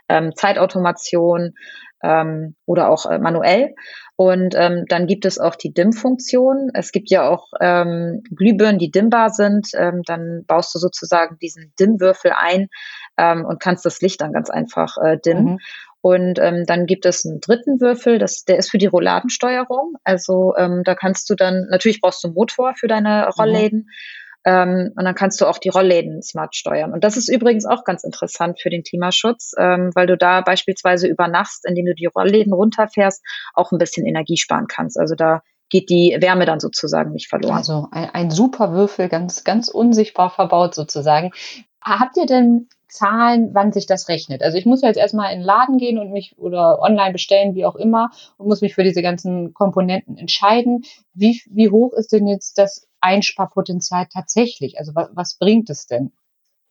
ähm, 0.09 0.35
Zeitautomation, 0.35 1.53
ähm, 2.03 2.55
oder 2.65 2.89
auch 2.89 3.05
äh, 3.05 3.17
manuell. 3.17 3.73
Und 4.15 4.53
ähm, 4.55 4.85
dann 4.87 5.07
gibt 5.07 5.25
es 5.25 5.39
auch 5.39 5.55
die 5.55 5.73
Dimm-Funktion. 5.73 6.69
Es 6.73 6.91
gibt 6.91 7.09
ja 7.09 7.27
auch 7.27 7.47
ähm, 7.59 8.21
Glühbirnen, 8.35 8.77
die 8.77 8.91
dimmbar 8.91 9.31
sind. 9.31 9.69
Ähm, 9.75 10.03
dann 10.05 10.43
baust 10.45 10.75
du 10.75 10.79
sozusagen 10.79 11.39
diesen 11.39 11.73
Dimmwürfel 11.79 12.31
ein 12.37 12.67
ähm, 13.17 13.45
und 13.45 13.59
kannst 13.59 13.85
das 13.85 14.01
Licht 14.01 14.21
dann 14.21 14.33
ganz 14.33 14.49
einfach 14.51 14.97
äh, 14.97 15.17
dimmen. 15.17 15.53
Mhm. 15.53 15.59
Und 16.01 16.37
ähm, 16.39 16.65
dann 16.67 16.85
gibt 16.85 17.05
es 17.05 17.25
einen 17.25 17.39
dritten 17.39 17.79
Würfel, 17.79 18.19
das, 18.19 18.43
der 18.43 18.57
ist 18.57 18.69
für 18.69 18.77
die 18.77 18.87
Rolladensteuerung. 18.87 19.93
Also 20.03 20.53
ähm, 20.57 20.81
da 20.83 20.95
kannst 20.95 21.29
du 21.29 21.35
dann, 21.35 21.67
natürlich 21.69 22.01
brauchst 22.01 22.23
du 22.23 22.27
einen 22.27 22.35
Motor 22.35 22.73
für 22.75 22.87
deine 22.87 23.25
mhm. 23.25 23.41
Rollläden. 23.41 23.79
Mhm. 23.79 23.89
Ähm, 24.45 24.91
und 24.95 25.05
dann 25.05 25.15
kannst 25.15 25.39
du 25.41 25.45
auch 25.45 25.57
die 25.57 25.69
Rollläden 25.69 26.21
smart 26.21 26.55
steuern. 26.55 26.93
Und 26.93 27.03
das 27.03 27.17
ist 27.17 27.29
übrigens 27.29 27.65
auch 27.65 27.83
ganz 27.83 28.03
interessant 28.03 28.59
für 28.61 28.69
den 28.69 28.83
Klimaschutz, 28.83 29.53
ähm, 29.57 29.91
weil 29.95 30.07
du 30.07 30.17
da 30.17 30.41
beispielsweise 30.41 31.07
über 31.07 31.27
Nacht, 31.27 31.61
indem 31.63 31.85
du 31.85 31.95
die 31.95 32.07
Rollläden 32.07 32.53
runterfährst, 32.53 33.23
auch 33.53 33.71
ein 33.71 33.77
bisschen 33.77 34.05
Energie 34.05 34.37
sparen 34.37 34.67
kannst. 34.67 34.99
Also 34.99 35.15
da 35.15 35.41
geht 35.69 35.89
die 35.89 36.15
Wärme 36.19 36.45
dann 36.45 36.59
sozusagen 36.59 37.11
nicht 37.13 37.29
verloren. 37.29 37.57
Also 37.57 37.87
ein, 37.91 38.09
ein 38.11 38.31
super 38.31 38.73
Würfel, 38.73 39.09
ganz, 39.09 39.43
ganz 39.43 39.69
unsichtbar 39.69 40.29
verbaut 40.29 40.75
sozusagen. 40.75 41.31
Habt 41.81 42.15
ihr 42.17 42.25
denn 42.25 42.67
Zahlen, 42.87 43.49
wann 43.53 43.71
sich 43.71 43.87
das 43.87 44.07
rechnet? 44.07 44.43
Also 44.43 44.57
ich 44.57 44.67
muss 44.67 44.83
ja 44.83 44.87
jetzt 44.87 44.97
erstmal 44.97 45.33
in 45.33 45.39
den 45.39 45.45
Laden 45.45 45.77
gehen 45.77 45.97
und 45.97 46.11
mich 46.11 46.37
oder 46.37 46.79
online 46.79 47.11
bestellen, 47.11 47.55
wie 47.55 47.65
auch 47.65 47.75
immer, 47.75 48.11
und 48.37 48.47
muss 48.47 48.61
mich 48.61 48.75
für 48.75 48.83
diese 48.83 49.01
ganzen 49.01 49.53
Komponenten 49.53 50.15
entscheiden. 50.15 50.83
Wie, 51.15 51.41
wie 51.49 51.69
hoch 51.69 51.93
ist 51.93 52.11
denn 52.11 52.27
jetzt 52.27 52.59
das 52.59 52.87
Einsparpotenzial 53.03 54.07
tatsächlich? 54.11 54.79
Also 54.79 54.95
was, 54.95 55.09
was 55.13 55.37
bringt 55.37 55.69
es 55.69 55.87
denn? 55.87 56.13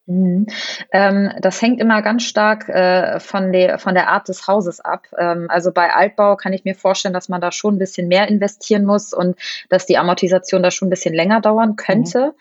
Mhm. 0.06 0.46
Ähm, 0.90 1.30
das 1.40 1.62
hängt 1.62 1.80
immer 1.80 2.02
ganz 2.02 2.24
stark 2.24 2.68
äh, 2.68 3.20
von, 3.20 3.52
der, 3.52 3.78
von 3.78 3.94
der 3.94 4.08
Art 4.08 4.28
des 4.28 4.48
Hauses 4.48 4.80
ab. 4.80 5.06
Ähm, 5.16 5.46
also 5.48 5.70
bei 5.70 5.94
Altbau 5.94 6.34
kann 6.34 6.52
ich 6.52 6.64
mir 6.64 6.74
vorstellen, 6.74 7.14
dass 7.14 7.28
man 7.28 7.40
da 7.40 7.52
schon 7.52 7.76
ein 7.76 7.78
bisschen 7.78 8.08
mehr 8.08 8.26
investieren 8.26 8.84
muss 8.84 9.12
und 9.12 9.38
dass 9.68 9.86
die 9.86 9.98
Amortisation 9.98 10.62
da 10.62 10.72
schon 10.72 10.88
ein 10.88 10.90
bisschen 10.90 11.14
länger 11.14 11.40
dauern 11.40 11.76
könnte. 11.76 12.26
Mhm. 12.26 12.32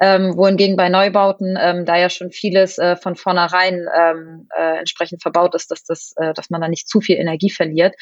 Ähm, 0.00 0.36
wohingegen 0.36 0.76
bei 0.76 0.88
Neubauten, 0.88 1.56
ähm, 1.60 1.84
da 1.84 1.96
ja 1.96 2.10
schon 2.10 2.32
vieles 2.32 2.78
äh, 2.78 2.96
von 2.96 3.14
vornherein 3.14 3.86
ähm, 3.96 4.48
äh, 4.56 4.78
entsprechend 4.78 5.22
verbaut 5.22 5.54
ist, 5.54 5.70
dass, 5.70 5.84
das, 5.84 6.14
äh, 6.16 6.34
dass 6.34 6.50
man 6.50 6.60
da 6.62 6.68
nicht 6.68 6.88
zu 6.88 7.00
viel 7.00 7.16
Energie 7.16 7.50
verliert, 7.50 7.94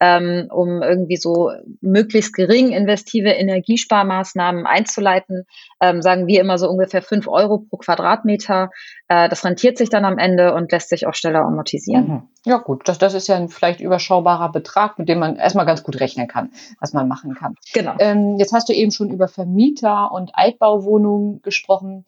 ähm, 0.00 0.48
um 0.50 0.82
irgendwie 0.82 1.18
so 1.18 1.52
möglichst 1.80 2.34
gering 2.34 2.72
investive 2.72 3.30
Energiesparmaßnahmen 3.30 4.66
einzuleiten, 4.66 5.44
sagen 6.00 6.26
wir 6.26 6.40
immer 6.40 6.58
so 6.58 6.68
ungefähr 6.68 7.02
fünf 7.02 7.28
Euro 7.28 7.58
pro 7.58 7.76
Quadratmeter 7.76 8.55
weiter. 8.56 8.70
Äh, 9.08 9.28
das 9.28 9.44
rentiert 9.44 9.78
sich 9.78 9.90
dann 9.90 10.04
am 10.04 10.18
Ende 10.18 10.54
und 10.54 10.72
lässt 10.72 10.88
sich 10.88 11.06
auch 11.06 11.14
schneller 11.14 11.40
amortisieren. 11.40 12.08
Mhm. 12.08 12.22
Ja 12.44 12.58
gut, 12.58 12.88
das, 12.88 12.98
das 12.98 13.14
ist 13.14 13.28
ja 13.28 13.36
ein 13.36 13.48
vielleicht 13.48 13.80
überschaubarer 13.80 14.50
Betrag, 14.50 14.98
mit 14.98 15.08
dem 15.08 15.18
man 15.18 15.36
erstmal 15.36 15.66
ganz 15.66 15.82
gut 15.82 16.00
rechnen 16.00 16.28
kann, 16.28 16.50
was 16.80 16.92
man 16.92 17.08
machen 17.08 17.34
kann. 17.34 17.54
Genau. 17.72 17.94
Ähm, 17.98 18.36
jetzt 18.38 18.52
hast 18.52 18.68
du 18.68 18.72
eben 18.72 18.90
schon 18.90 19.10
über 19.10 19.28
Vermieter 19.28 20.12
und 20.12 20.30
Altbauwohnungen 20.34 21.42
gesprochen. 21.42 22.04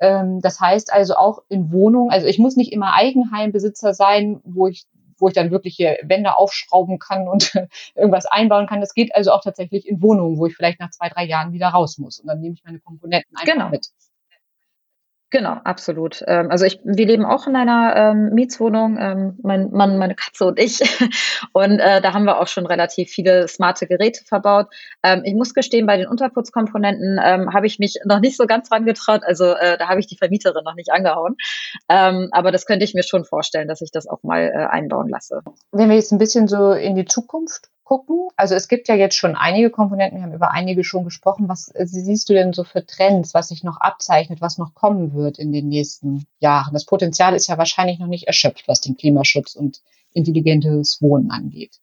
Ähm, 0.00 0.40
das 0.40 0.60
heißt 0.60 0.92
also 0.92 1.14
auch 1.14 1.42
in 1.48 1.72
Wohnungen, 1.72 2.10
also 2.10 2.26
ich 2.26 2.38
muss 2.38 2.56
nicht 2.56 2.72
immer 2.72 2.94
Eigenheimbesitzer 2.94 3.94
sein, 3.94 4.40
wo 4.44 4.66
ich 4.66 4.86
wo 5.18 5.28
ich 5.28 5.34
dann 5.34 5.52
wirklich 5.52 5.76
hier 5.76 5.98
Wände 6.02 6.36
aufschrauben 6.36 6.98
kann 6.98 7.28
und 7.28 7.54
irgendwas 7.94 8.26
einbauen 8.26 8.66
kann. 8.66 8.80
Das 8.80 8.92
geht 8.92 9.14
also 9.14 9.30
auch 9.30 9.40
tatsächlich 9.40 9.86
in 9.86 10.02
Wohnungen, 10.02 10.36
wo 10.36 10.46
ich 10.46 10.56
vielleicht 10.56 10.80
nach 10.80 10.90
zwei, 10.90 11.08
drei 11.10 11.24
Jahren 11.24 11.52
wieder 11.52 11.68
raus 11.68 11.96
muss. 11.98 12.18
Und 12.18 12.26
dann 12.26 12.40
nehme 12.40 12.56
ich 12.56 12.64
meine 12.64 12.80
Komponenten 12.80 13.36
einfach 13.36 13.52
genau. 13.52 13.68
mit. 13.68 13.86
Genau, 15.32 15.52
absolut. 15.64 16.22
Ähm, 16.26 16.50
also 16.50 16.66
ich, 16.66 16.78
wir 16.84 17.06
leben 17.06 17.24
auch 17.24 17.46
in 17.46 17.56
einer 17.56 17.96
ähm, 17.96 18.34
Mietswohnung, 18.34 18.98
ähm, 19.00 19.38
mein 19.42 19.70
Mann, 19.70 19.96
meine 19.96 20.14
Katze 20.14 20.44
und 20.44 20.58
ich. 20.58 20.80
Und 21.54 21.78
äh, 21.78 22.02
da 22.02 22.12
haben 22.12 22.24
wir 22.24 22.38
auch 22.38 22.46
schon 22.46 22.66
relativ 22.66 23.10
viele 23.10 23.48
smarte 23.48 23.86
Geräte 23.86 24.24
verbaut. 24.24 24.66
Ähm, 25.02 25.22
ich 25.24 25.34
muss 25.34 25.54
gestehen, 25.54 25.86
bei 25.86 25.96
den 25.96 26.06
Unterputzkomponenten 26.06 27.18
ähm, 27.22 27.52
habe 27.54 27.66
ich 27.66 27.78
mich 27.78 27.98
noch 28.04 28.20
nicht 28.20 28.36
so 28.36 28.46
ganz 28.46 28.68
dran 28.68 28.84
getraut. 28.84 29.22
Also 29.24 29.54
äh, 29.54 29.78
da 29.78 29.88
habe 29.88 30.00
ich 30.00 30.06
die 30.06 30.18
Vermieterin 30.18 30.64
noch 30.64 30.74
nicht 30.74 30.92
angehauen. 30.92 31.36
Ähm, 31.88 32.28
aber 32.32 32.52
das 32.52 32.66
könnte 32.66 32.84
ich 32.84 32.92
mir 32.92 33.02
schon 33.02 33.24
vorstellen, 33.24 33.68
dass 33.68 33.80
ich 33.80 33.90
das 33.90 34.06
auch 34.06 34.22
mal 34.22 34.52
äh, 34.54 34.66
einbauen 34.66 35.08
lasse. 35.08 35.40
Wenn 35.72 35.88
wir 35.88 35.96
jetzt 35.96 36.12
ein 36.12 36.18
bisschen 36.18 36.46
so 36.46 36.72
in 36.72 36.94
die 36.94 37.06
Zukunft 37.06 37.70
gucken? 37.92 38.28
Also 38.36 38.54
es 38.54 38.68
gibt 38.68 38.88
ja 38.88 38.94
jetzt 38.94 39.16
schon 39.16 39.36
einige 39.36 39.68
Komponenten, 39.68 40.16
wir 40.16 40.22
haben 40.22 40.32
über 40.32 40.50
einige 40.50 40.82
schon 40.82 41.04
gesprochen. 41.04 41.50
Was 41.50 41.68
äh, 41.74 41.84
siehst 41.84 42.26
du 42.30 42.32
denn 42.32 42.54
so 42.54 42.64
für 42.64 42.86
Trends, 42.86 43.34
was 43.34 43.48
sich 43.48 43.64
noch 43.64 43.78
abzeichnet, 43.80 44.40
was 44.40 44.56
noch 44.56 44.72
kommen 44.72 45.12
wird 45.12 45.38
in 45.38 45.52
den 45.52 45.68
nächsten 45.68 46.24
Jahren? 46.38 46.72
Das 46.72 46.86
Potenzial 46.86 47.34
ist 47.34 47.48
ja 47.48 47.58
wahrscheinlich 47.58 47.98
noch 47.98 48.06
nicht 48.06 48.26
erschöpft, 48.26 48.66
was 48.66 48.80
den 48.80 48.96
Klimaschutz 48.96 49.54
und 49.54 49.82
intelligentes 50.14 51.02
Wohnen 51.02 51.30
angeht. 51.30 51.80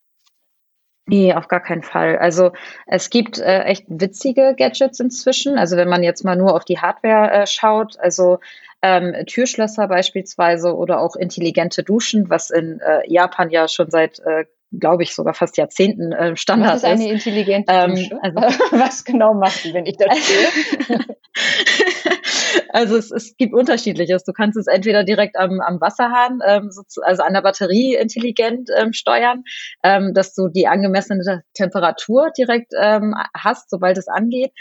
Nee, 1.05 1.35
auf 1.35 1.47
gar 1.47 1.59
keinen 1.59 1.83
Fall. 1.83 2.17
Also 2.17 2.53
es 2.87 3.11
gibt 3.11 3.37
äh, 3.37 3.65
echt 3.65 3.85
witzige 3.87 4.55
Gadgets 4.57 4.99
inzwischen. 4.99 5.59
Also 5.59 5.77
wenn 5.77 5.89
man 5.89 6.01
jetzt 6.01 6.23
mal 6.23 6.35
nur 6.35 6.55
auf 6.55 6.65
die 6.65 6.79
Hardware 6.79 7.31
äh, 7.31 7.45
schaut, 7.45 7.99
also 7.99 8.39
ähm, 8.81 9.13
Türschlösser 9.27 9.87
beispielsweise 9.87 10.75
oder 10.75 11.01
auch 11.01 11.15
intelligente 11.15 11.83
Duschen, 11.83 12.31
was 12.31 12.49
in 12.49 12.79
äh, 12.79 13.07
Japan 13.11 13.51
ja 13.51 13.67
schon 13.67 13.91
seit 13.91 14.17
äh, 14.19 14.45
glaube 14.71 15.03
ich, 15.03 15.15
sogar 15.15 15.33
fast 15.33 15.57
Jahrzehnten 15.57 16.11
äh, 16.11 16.35
Standard 16.35 16.75
ist. 16.77 16.83
Was 16.83 16.91
ist 16.91 16.99
eine 17.01 17.11
intelligente 17.11 17.73
ähm, 17.73 17.95
Dusche? 17.95 18.19
Also, 18.21 18.39
was 18.71 19.03
genau 19.03 19.33
macht 19.33 19.63
die, 19.63 19.73
wenn 19.73 19.85
ich 19.85 19.97
das 19.97 20.15
sehe? 20.27 20.99
also 22.69 22.97
es, 22.97 23.11
es 23.11 23.35
gibt 23.37 23.53
unterschiedliches. 23.53 24.23
Du 24.23 24.33
kannst 24.33 24.57
es 24.57 24.67
entweder 24.67 25.03
direkt 25.03 25.37
am, 25.37 25.59
am 25.59 25.81
Wasserhahn, 25.81 26.39
ähm, 26.45 26.71
so 26.71 26.83
zu, 26.83 27.01
also 27.01 27.23
an 27.23 27.33
der 27.33 27.41
Batterie 27.41 27.95
intelligent 27.95 28.69
ähm, 28.77 28.93
steuern, 28.93 29.43
ähm, 29.83 30.13
dass 30.13 30.33
du 30.33 30.47
die 30.49 30.67
angemessene 30.67 31.43
Temperatur 31.53 32.29
direkt 32.37 32.71
ähm, 32.79 33.15
hast, 33.35 33.69
sobald 33.69 33.97
es 33.97 34.07
angeht 34.07 34.51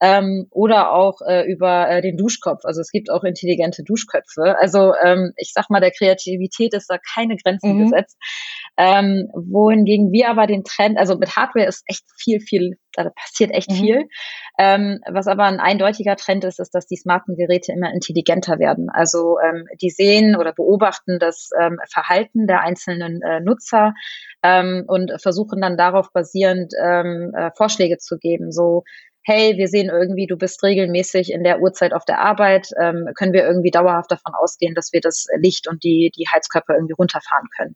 ähm, 0.00 0.46
oder 0.50 0.92
auch 0.92 1.20
äh, 1.26 1.50
über 1.50 1.88
äh, 1.88 2.02
den 2.02 2.16
Duschkopf. 2.16 2.64
Also 2.64 2.80
es 2.80 2.90
gibt 2.90 3.10
auch 3.10 3.24
intelligente 3.24 3.82
Duschköpfe. 3.82 4.56
Also 4.60 4.92
ähm, 5.02 5.32
ich 5.36 5.52
sag 5.54 5.70
mal, 5.70 5.80
der 5.80 5.90
Kreativität 5.90 6.74
ist 6.74 6.90
da 6.90 6.98
keine 6.98 7.36
Grenzen 7.36 7.76
mhm. 7.76 7.84
gesetzt. 7.84 8.18
Ähm, 8.76 9.30
wohingegen 9.32 10.12
wir 10.12 10.28
aber 10.28 10.46
den 10.46 10.64
Trend, 10.64 10.98
also 10.98 11.16
mit 11.16 11.34
Hardware 11.34 11.66
ist 11.66 11.82
echt 11.86 12.04
viel, 12.18 12.40
viel, 12.40 12.76
da 12.92 13.08
passiert 13.08 13.52
echt 13.52 13.70
mhm. 13.70 13.74
viel. 13.74 14.08
Ähm, 14.58 15.00
was 15.10 15.28
aber 15.28 15.44
ein 15.44 15.60
eindeutiger 15.60 16.16
Trend 16.16 16.44
ist, 16.44 16.60
ist, 16.60 16.74
dass 16.74 16.86
die 16.86 16.96
smarten 16.96 17.36
Geräte 17.36 17.72
immer 17.72 17.90
intelligenter 17.92 18.58
werden. 18.58 18.88
Also 18.90 19.38
ähm, 19.42 19.64
die 19.80 19.90
sehen 19.90 20.36
oder 20.36 20.52
beobachten 20.52 21.18
das 21.18 21.48
ähm, 21.58 21.78
Verhalten 21.90 22.46
der 22.46 22.60
einzelnen 22.60 23.22
äh, 23.22 23.40
Nutzer 23.40 23.94
ähm, 24.42 24.84
und 24.86 25.12
versuchen 25.22 25.62
dann 25.62 25.78
darauf 25.78 26.12
basierend 26.12 26.74
ähm, 26.82 27.32
äh, 27.34 27.50
Vorschläge 27.56 27.96
zu 27.96 28.18
geben. 28.18 28.52
So 28.52 28.84
hey, 29.26 29.56
wir 29.56 29.66
sehen 29.66 29.90
irgendwie, 29.90 30.28
du 30.28 30.36
bist 30.36 30.62
regelmäßig 30.62 31.32
in 31.32 31.42
der 31.42 31.60
Uhrzeit 31.60 31.92
auf 31.92 32.04
der 32.04 32.20
Arbeit, 32.20 32.68
ähm, 32.80 33.08
können 33.16 33.32
wir 33.32 33.44
irgendwie 33.44 33.72
dauerhaft 33.72 34.12
davon 34.12 34.32
ausgehen, 34.40 34.76
dass 34.76 34.92
wir 34.92 35.00
das 35.00 35.26
Licht 35.36 35.66
und 35.66 35.82
die, 35.82 36.12
die 36.16 36.26
Heizkörper 36.32 36.74
irgendwie 36.74 36.94
runterfahren 36.94 37.48
können. 37.56 37.74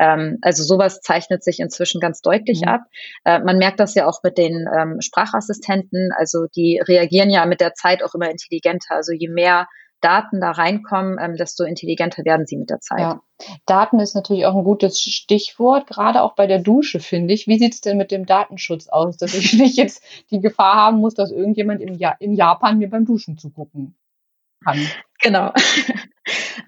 Ähm, 0.00 0.38
also 0.42 0.64
sowas 0.64 1.00
zeichnet 1.00 1.44
sich 1.44 1.60
inzwischen 1.60 2.00
ganz 2.00 2.22
deutlich 2.22 2.62
mhm. 2.62 2.68
ab. 2.68 2.80
Äh, 3.24 3.38
man 3.38 3.58
merkt 3.58 3.78
das 3.78 3.94
ja 3.94 4.08
auch 4.08 4.18
mit 4.24 4.36
den 4.36 4.66
ähm, 4.76 5.00
Sprachassistenten, 5.00 6.10
also 6.18 6.46
die 6.56 6.82
reagieren 6.84 7.30
ja 7.30 7.46
mit 7.46 7.60
der 7.60 7.74
Zeit 7.74 8.02
auch 8.02 8.14
immer 8.16 8.28
intelligenter. 8.28 8.96
Also 8.96 9.12
je 9.12 9.28
mehr 9.28 9.68
Daten 10.00 10.40
da 10.40 10.50
reinkommen, 10.50 11.18
ähm, 11.20 11.36
desto 11.36 11.64
intelligenter 11.64 12.24
werden 12.24 12.46
sie 12.46 12.56
mit 12.56 12.70
der 12.70 12.80
Zeit. 12.80 13.00
Ja. 13.00 13.22
Daten 13.66 14.00
ist 14.00 14.14
natürlich 14.14 14.46
auch 14.46 14.56
ein 14.56 14.64
gutes 14.64 15.00
Stichwort, 15.00 15.86
gerade 15.86 16.22
auch 16.22 16.34
bei 16.34 16.46
der 16.46 16.58
Dusche, 16.58 17.00
finde 17.00 17.34
ich. 17.34 17.46
Wie 17.46 17.58
sieht 17.58 17.74
es 17.74 17.80
denn 17.80 17.96
mit 17.96 18.10
dem 18.10 18.26
Datenschutz 18.26 18.88
aus, 18.88 19.16
dass 19.16 19.34
ich 19.34 19.52
nicht 19.58 19.76
jetzt 19.76 20.02
die 20.30 20.40
Gefahr 20.40 20.74
haben 20.74 20.98
muss, 20.98 21.14
dass 21.14 21.30
irgendjemand 21.30 21.80
in, 21.80 21.94
ja 21.94 22.14
in 22.18 22.34
Japan 22.34 22.78
mir 22.78 22.88
beim 22.88 23.04
Duschen 23.04 23.38
zugucken 23.38 23.96
kann? 24.64 24.78
Genau. 25.22 25.52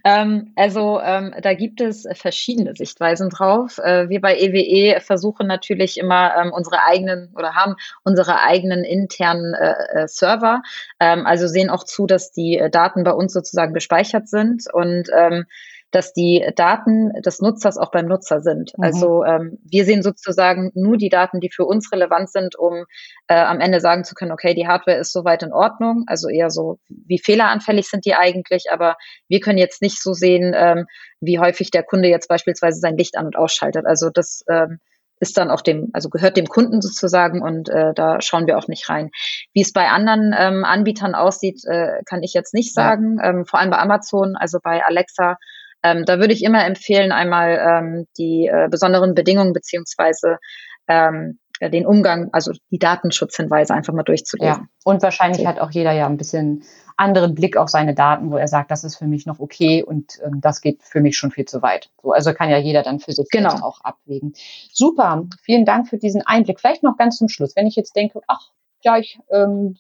Ähm, 0.05 0.53
also 0.57 1.01
ähm, 1.03 1.35
da 1.43 1.55
gibt 1.55 1.81
es 1.81 2.07
verschiedene 2.13 2.75
Sichtweisen 2.75 3.31
drauf. 3.31 3.79
Äh, 3.79 4.09
wir 4.09 4.21
bei 4.21 4.37
EWE 4.37 4.97
e 4.97 5.01
versuchen 5.01 5.47
natürlich 5.47 5.99
immer 5.99 6.35
ähm, 6.37 6.53
unsere 6.53 6.83
eigenen 6.83 7.33
oder 7.37 7.55
haben 7.55 7.77
unsere 8.05 8.41
eigenen 8.41 8.85
internen 8.85 9.55
äh, 9.55 10.03
äh, 10.03 10.09
Server. 10.09 10.63
Ähm, 11.01 11.27
also 11.27 11.47
sehen 11.47 11.71
auch 11.71 11.85
zu, 11.85 12.07
dass 12.07 12.33
die 12.33 12.59
äh, 12.59 12.71
Daten 12.71 13.05
bei 13.05 13.13
uns 13.13 13.33
sozusagen 13.33 13.75
gespeichert 13.75 14.29
sind 14.29 14.65
und 14.73 15.09
ähm, 15.17 15.47
dass 15.93 16.13
die 16.13 16.45
Daten 16.57 17.13
des 17.23 17.41
Nutzers 17.41 17.77
auch 17.77 17.91
beim 17.91 18.07
Nutzer 18.07 18.41
sind. 18.41 18.73
Mhm. 18.77 18.85
Also 18.85 19.25
ähm, 19.25 19.59
wir 19.63 19.85
sehen 19.85 20.03
sozusagen 20.03 20.73
nur 20.75 20.97
die 20.97 21.11
Daten, 21.11 21.39
die 21.39 21.51
für 21.51 21.65
uns 21.65 21.93
relevant 21.93 22.31
sind, 22.31 22.59
um 22.59 22.85
äh, 23.29 23.35
am 23.35 23.61
Ende 23.61 23.81
sagen 23.81 24.05
zu 24.05 24.15
können, 24.15 24.33
okay, 24.33 24.55
die 24.55 24.67
Hardware 24.67 24.99
ist 24.99 25.13
soweit 25.13 25.43
in 25.43 25.53
Ordnung, 25.53 26.05
also 26.07 26.29
eher 26.29 26.51
so, 26.51 26.79
wie 26.89 27.19
fehleranfällig 27.19 27.89
sind 27.89 28.05
die 28.07 28.15
eigentlich, 28.15 28.65
aber 28.73 28.97
wir 29.29 29.41
können 29.41 29.59
jetzt 29.59 29.83
nicht 29.83 30.03
so 30.03 30.15
sehen, 30.15 30.55
ähm, 30.57 30.87
wie 31.21 31.39
häufig 31.39 31.71
der 31.71 31.83
Kunde 31.83 32.09
jetzt 32.09 32.29
beispielsweise 32.29 32.81
sein 32.81 32.97
Licht 32.97 33.17
an- 33.17 33.27
und 33.27 33.37
ausschaltet. 33.37 33.87
Also 33.87 34.11
das 34.11 34.43
ähm, 34.49 34.79
ist 35.21 35.37
dann 35.37 35.51
auch 35.51 35.61
dem, 35.61 35.91
also 35.93 36.09
gehört 36.09 36.37
dem 36.37 36.47
Kunden 36.47 36.83
sozusagen 36.83 37.43
und 37.43 37.69
äh, 37.69 37.95
da 37.95 38.21
schauen 38.21 38.49
wir 38.49 38.59
auch 38.59 38.67
nicht 38.67 38.89
rein. 38.89 39.11
Wie 39.53 39.61
es 39.61 39.73
bei 39.73 39.89
anderen 39.89 40.35
ähm, 40.37 40.65
Anbietern 40.65 41.15
aussieht, 41.15 41.63
äh, 41.65 42.03
kann 42.07 42.25
ich 42.25 42.33
jetzt 42.35 42.55
nicht 42.55 42.75
sagen. 42.75 43.19
Ähm, 43.23 43.47
vor 43.47 43.61
allem 43.61 43.71
bei 43.71 43.79
Amazon, 43.79 44.35
also 44.37 44.59
bei 44.61 44.85
Alexa 44.85 45.37
ähm, 45.83 46.05
da 46.05 46.19
würde 46.19 46.33
ich 46.33 46.45
immer 46.45 46.65
empfehlen, 46.65 47.13
einmal 47.13 47.59
ähm, 47.59 48.07
die 48.19 48.47
äh, 48.47 48.69
besonderen 48.71 49.15
Bedingungen 49.15 49.53
beziehungsweise 49.53 50.39
ähm, 50.89 51.39
den 51.61 51.87
Umgang, 51.87 52.29
also 52.33 52.53
die 52.71 52.79
Datenschutzhinweise 52.79 53.73
einfach 53.73 53.93
mal 53.93 54.03
durchzulesen. 54.03 54.63
Ja. 54.63 54.69
Und 54.85 55.03
wahrscheinlich 55.03 55.47
hat 55.47 55.61
auch 55.61 55.71
jeder 55.71 55.93
ja 55.93 56.07
ein 56.07 56.17
bisschen 56.17 56.65
anderen 56.97 57.35
Blick 57.35 57.57
auf 57.57 57.69
seine 57.69 57.95
Daten, 57.95 58.31
wo 58.31 58.37
er 58.37 58.49
sagt, 58.49 58.71
das 58.71 58.85
ist 58.85 58.97
für 58.97 59.07
mich 59.07 59.27
noch 59.27 59.39
okay 59.39 59.83
und 59.83 60.19
ähm, 60.25 60.41
das 60.41 60.61
geht 60.61 60.83
für 60.83 61.01
mich 61.01 61.17
schon 61.17 61.31
viel 61.31 61.45
zu 61.45 61.63
weit. 61.63 61.91
So, 62.03 62.13
also 62.13 62.35
kann 62.35 62.51
ja 62.51 62.59
jeder 62.59 62.83
dann 62.83 62.99
für 62.99 63.13
sich 63.13 63.29
genau. 63.31 63.55
auch 63.63 63.81
abwägen. 63.83 64.35
Super, 64.73 65.25
vielen 65.43 65.65
Dank 65.65 65.89
für 65.89 65.99
diesen 65.99 66.23
Einblick. 66.23 66.61
Vielleicht 66.61 66.83
noch 66.83 66.97
ganz 66.97 67.17
zum 67.17 67.29
Schluss, 67.29 67.55
wenn 67.55 67.67
ich 67.67 67.77
jetzt 67.77 67.95
denke, 67.95 68.21
ach 68.27 68.51
ja, 68.83 68.99
ich 68.99 69.21
ähm, 69.31 69.77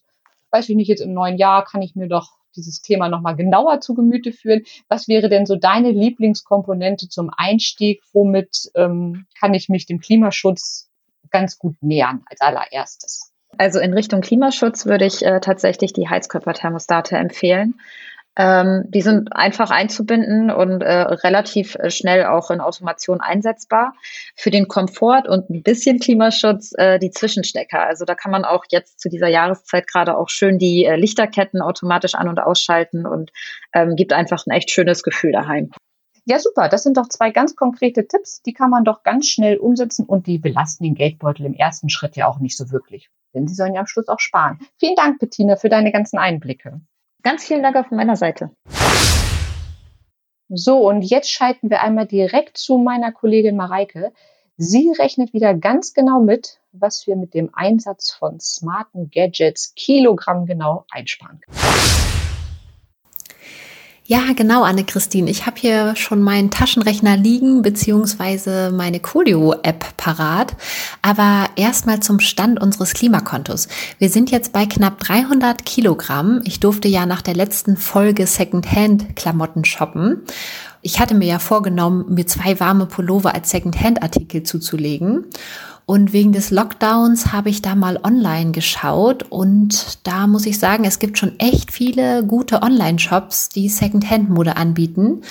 weiß 0.50 0.68
ich 0.68 0.76
nicht, 0.76 0.88
jetzt 0.88 1.02
im 1.02 1.12
neuen 1.12 1.36
Jahr 1.36 1.64
kann 1.64 1.82
ich 1.82 1.96
mir 1.96 2.08
doch 2.08 2.36
dieses 2.56 2.80
Thema 2.80 3.08
nochmal 3.08 3.36
genauer 3.36 3.80
zu 3.80 3.94
Gemüte 3.94 4.32
führen. 4.32 4.62
Was 4.88 5.08
wäre 5.08 5.28
denn 5.28 5.46
so 5.46 5.56
deine 5.56 5.90
Lieblingskomponente 5.90 7.08
zum 7.08 7.30
Einstieg? 7.36 8.02
Womit 8.12 8.70
ähm, 8.74 9.26
kann 9.38 9.54
ich 9.54 9.68
mich 9.68 9.86
dem 9.86 10.00
Klimaschutz 10.00 10.90
ganz 11.30 11.58
gut 11.58 11.76
nähern 11.82 12.22
als 12.26 12.40
allererstes? 12.40 13.32
Also 13.58 13.80
in 13.80 13.92
Richtung 13.92 14.22
Klimaschutz 14.22 14.86
würde 14.86 15.04
ich 15.04 15.24
äh, 15.24 15.40
tatsächlich 15.40 15.92
die 15.92 16.08
Heizkörperthermostate 16.08 17.16
empfehlen. 17.16 17.74
Ähm, 18.36 18.84
die 18.88 19.02
sind 19.02 19.36
einfach 19.36 19.70
einzubinden 19.70 20.50
und 20.50 20.80
äh, 20.80 20.92
relativ 20.92 21.74
äh, 21.74 21.90
schnell 21.90 22.24
auch 22.24 22.50
in 22.50 22.60
Automation 22.60 23.20
einsetzbar. 23.20 23.94
Für 24.36 24.50
den 24.50 24.68
Komfort 24.68 25.28
und 25.28 25.50
ein 25.50 25.62
bisschen 25.62 25.98
Klimaschutz 25.98 26.72
äh, 26.78 26.98
die 26.98 27.10
Zwischenstecker. 27.10 27.84
Also 27.84 28.06
da 28.06 28.14
kann 28.14 28.32
man 28.32 28.44
auch 28.44 28.64
jetzt 28.70 29.00
zu 29.00 29.10
dieser 29.10 29.28
Jahreszeit 29.28 29.86
gerade 29.86 30.16
auch 30.16 30.30
schön 30.30 30.58
die 30.58 30.86
äh, 30.86 30.96
Lichterketten 30.96 31.60
automatisch 31.60 32.14
an- 32.14 32.28
und 32.28 32.40
ausschalten 32.40 33.06
und 33.06 33.32
ähm, 33.74 33.96
gibt 33.96 34.14
einfach 34.14 34.46
ein 34.46 34.52
echt 34.52 34.70
schönes 34.70 35.02
Gefühl 35.02 35.32
daheim. 35.32 35.70
Ja, 36.24 36.38
super. 36.38 36.68
Das 36.68 36.84
sind 36.84 36.96
doch 36.96 37.08
zwei 37.08 37.30
ganz 37.32 37.56
konkrete 37.56 38.06
Tipps, 38.06 38.42
die 38.42 38.52
kann 38.52 38.70
man 38.70 38.84
doch 38.84 39.02
ganz 39.02 39.26
schnell 39.26 39.58
umsetzen 39.58 40.06
und 40.06 40.26
die 40.26 40.38
belasten 40.38 40.84
den 40.84 40.94
Geldbeutel 40.94 41.44
im 41.44 41.54
ersten 41.54 41.88
Schritt 41.88 42.16
ja 42.16 42.28
auch 42.28 42.38
nicht 42.38 42.56
so 42.56 42.70
wirklich. 42.70 43.10
Denn 43.34 43.48
sie 43.48 43.54
sollen 43.54 43.74
ja 43.74 43.80
am 43.80 43.86
Schluss 43.86 44.08
auch 44.08 44.20
sparen. 44.20 44.58
Vielen 44.78 44.94
Dank, 44.94 45.18
Bettina, 45.18 45.56
für 45.56 45.68
deine 45.68 45.90
ganzen 45.90 46.18
Einblicke. 46.18 46.80
Ganz 47.22 47.44
vielen 47.44 47.62
Dank 47.62 47.76
von 47.86 47.96
meiner 47.96 48.16
Seite. 48.16 48.50
So, 50.48 50.88
und 50.88 51.02
jetzt 51.02 51.30
schalten 51.30 51.70
wir 51.70 51.80
einmal 51.80 52.06
direkt 52.06 52.58
zu 52.58 52.78
meiner 52.78 53.12
Kollegin 53.12 53.56
Mareike. 53.56 54.12
Sie 54.56 54.92
rechnet 54.98 55.32
wieder 55.32 55.54
ganz 55.54 55.94
genau 55.94 56.20
mit, 56.20 56.58
was 56.72 57.06
wir 57.06 57.16
mit 57.16 57.32
dem 57.32 57.50
Einsatz 57.54 58.10
von 58.10 58.38
smarten 58.38 59.10
Gadgets 59.10 59.74
kilogrammgenau 59.74 60.84
einsparen 60.90 61.40
können. 61.40 62.01
Ja, 64.12 64.34
genau, 64.36 64.62
Anne-Christine. 64.62 65.30
Ich 65.30 65.46
habe 65.46 65.58
hier 65.58 65.96
schon 65.96 66.20
meinen 66.20 66.50
Taschenrechner 66.50 67.16
liegen, 67.16 67.62
beziehungsweise 67.62 68.70
meine 68.70 69.00
Coolio-App 69.00 69.96
parat. 69.96 70.54
Aber 71.00 71.48
erstmal 71.56 72.00
zum 72.00 72.20
Stand 72.20 72.60
unseres 72.60 72.92
Klimakontos. 72.92 73.68
Wir 73.96 74.10
sind 74.10 74.30
jetzt 74.30 74.52
bei 74.52 74.66
knapp 74.66 74.98
300 74.98 75.64
Kilogramm. 75.64 76.42
Ich 76.44 76.60
durfte 76.60 76.88
ja 76.88 77.06
nach 77.06 77.22
der 77.22 77.32
letzten 77.32 77.78
Folge 77.78 78.26
Secondhand-Klamotten 78.26 79.64
shoppen. 79.64 80.20
Ich 80.82 81.00
hatte 81.00 81.14
mir 81.14 81.28
ja 81.28 81.38
vorgenommen, 81.38 82.04
mir 82.12 82.26
zwei 82.26 82.60
warme 82.60 82.84
Pullover 82.84 83.34
als 83.34 83.48
Secondhand-Artikel 83.48 84.42
zuzulegen. 84.42 85.24
Und 85.84 86.12
wegen 86.12 86.32
des 86.32 86.50
Lockdowns 86.50 87.32
habe 87.32 87.50
ich 87.50 87.60
da 87.60 87.74
mal 87.74 87.98
online 88.02 88.52
geschaut 88.52 89.24
und 89.24 89.98
da 90.04 90.26
muss 90.26 90.46
ich 90.46 90.58
sagen, 90.58 90.84
es 90.84 91.00
gibt 91.00 91.18
schon 91.18 91.38
echt 91.38 91.72
viele 91.72 92.24
gute 92.24 92.62
Online-Shops, 92.62 93.48
die 93.48 93.68
Secondhand-Mode 93.68 94.56
anbieten. 94.56 95.22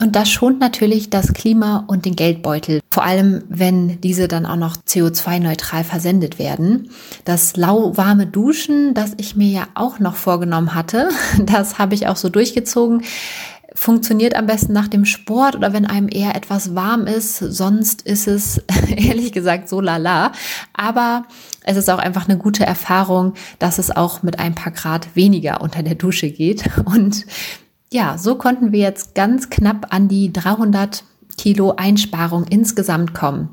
Und 0.00 0.14
das 0.14 0.30
schont 0.30 0.60
natürlich 0.60 1.10
das 1.10 1.32
Klima 1.32 1.84
und 1.88 2.04
den 2.04 2.14
Geldbeutel. 2.14 2.80
Vor 2.90 3.02
allem, 3.04 3.42
wenn 3.48 4.00
diese 4.00 4.28
dann 4.28 4.46
auch 4.46 4.56
noch 4.56 4.76
CO2-neutral 4.76 5.82
versendet 5.82 6.38
werden. 6.38 6.90
Das 7.24 7.56
lauwarme 7.56 8.26
Duschen, 8.26 8.94
das 8.94 9.14
ich 9.16 9.34
mir 9.34 9.48
ja 9.48 9.66
auch 9.74 9.98
noch 9.98 10.14
vorgenommen 10.14 10.74
hatte, 10.74 11.08
das 11.44 11.78
habe 11.78 11.94
ich 11.94 12.06
auch 12.06 12.16
so 12.16 12.28
durchgezogen 12.28 13.02
funktioniert 13.78 14.34
am 14.34 14.46
besten 14.46 14.72
nach 14.72 14.88
dem 14.88 15.04
Sport 15.04 15.54
oder 15.54 15.72
wenn 15.72 15.86
einem 15.86 16.08
eher 16.10 16.34
etwas 16.34 16.74
warm 16.74 17.06
ist. 17.06 17.38
Sonst 17.38 18.02
ist 18.02 18.26
es 18.26 18.58
ehrlich 18.88 19.32
gesagt 19.32 19.68
so 19.68 19.80
lala. 19.80 20.32
Aber 20.72 21.24
es 21.62 21.76
ist 21.76 21.88
auch 21.88 21.98
einfach 21.98 22.28
eine 22.28 22.38
gute 22.38 22.66
Erfahrung, 22.66 23.34
dass 23.60 23.78
es 23.78 23.94
auch 23.94 24.22
mit 24.22 24.40
ein 24.40 24.54
paar 24.54 24.72
Grad 24.72 25.14
weniger 25.14 25.60
unter 25.60 25.84
der 25.84 25.94
Dusche 25.94 26.28
geht. 26.30 26.68
Und 26.84 27.24
ja, 27.92 28.18
so 28.18 28.34
konnten 28.34 28.72
wir 28.72 28.80
jetzt 28.80 29.14
ganz 29.14 29.48
knapp 29.48 29.94
an 29.94 30.08
die 30.08 30.32
300 30.32 31.04
Kilo 31.36 31.74
Einsparung 31.76 32.44
insgesamt 32.44 33.14
kommen. 33.14 33.50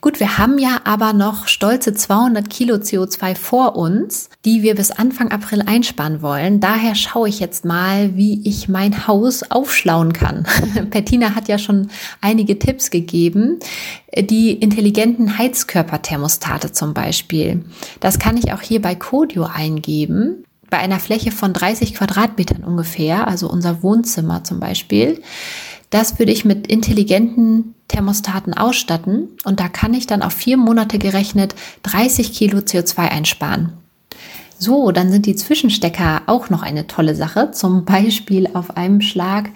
Gut, 0.00 0.18
wir 0.18 0.38
haben 0.38 0.58
ja 0.58 0.80
aber 0.84 1.12
noch 1.12 1.46
stolze 1.46 1.92
200 1.92 2.48
Kilo 2.48 2.76
CO2 2.76 3.34
vor 3.34 3.76
uns, 3.76 4.30
die 4.46 4.62
wir 4.62 4.74
bis 4.74 4.90
Anfang 4.90 5.30
April 5.30 5.62
einsparen 5.66 6.22
wollen. 6.22 6.58
Daher 6.58 6.94
schaue 6.94 7.28
ich 7.28 7.38
jetzt 7.38 7.66
mal, 7.66 8.16
wie 8.16 8.40
ich 8.48 8.66
mein 8.66 9.06
Haus 9.06 9.42
aufschlauen 9.50 10.14
kann. 10.14 10.46
Bettina 10.90 11.34
hat 11.34 11.48
ja 11.48 11.58
schon 11.58 11.90
einige 12.22 12.58
Tipps 12.58 12.90
gegeben. 12.90 13.58
Die 14.16 14.52
intelligenten 14.52 15.36
Heizkörperthermostate 15.36 16.72
zum 16.72 16.94
Beispiel. 16.94 17.66
Das 18.00 18.18
kann 18.18 18.38
ich 18.38 18.54
auch 18.54 18.62
hier 18.62 18.80
bei 18.80 18.94
Codio 18.94 19.44
eingeben 19.44 20.44
bei 20.70 20.78
einer 20.78 21.00
Fläche 21.00 21.32
von 21.32 21.52
30 21.52 21.94
Quadratmetern 21.94 22.64
ungefähr, 22.64 23.26
also 23.26 23.50
unser 23.50 23.82
Wohnzimmer 23.82 24.44
zum 24.44 24.60
Beispiel. 24.60 25.20
Das 25.90 26.18
würde 26.18 26.32
ich 26.32 26.44
mit 26.44 26.68
intelligenten 26.68 27.74
Thermostaten 27.88 28.54
ausstatten 28.54 29.28
und 29.44 29.58
da 29.58 29.68
kann 29.68 29.92
ich 29.92 30.06
dann 30.06 30.22
auf 30.22 30.32
vier 30.32 30.56
Monate 30.56 30.98
gerechnet 30.98 31.54
30 31.82 32.32
Kilo 32.32 32.58
CO2 32.58 32.98
einsparen. 32.98 33.72
So, 34.56 34.92
dann 34.92 35.10
sind 35.10 35.26
die 35.26 35.34
Zwischenstecker 35.34 36.22
auch 36.26 36.50
noch 36.50 36.62
eine 36.62 36.86
tolle 36.86 37.14
Sache. 37.14 37.50
Zum 37.50 37.84
Beispiel 37.84 38.46
auf 38.52 38.76
einem 38.76 39.00
Schlag 39.00 39.50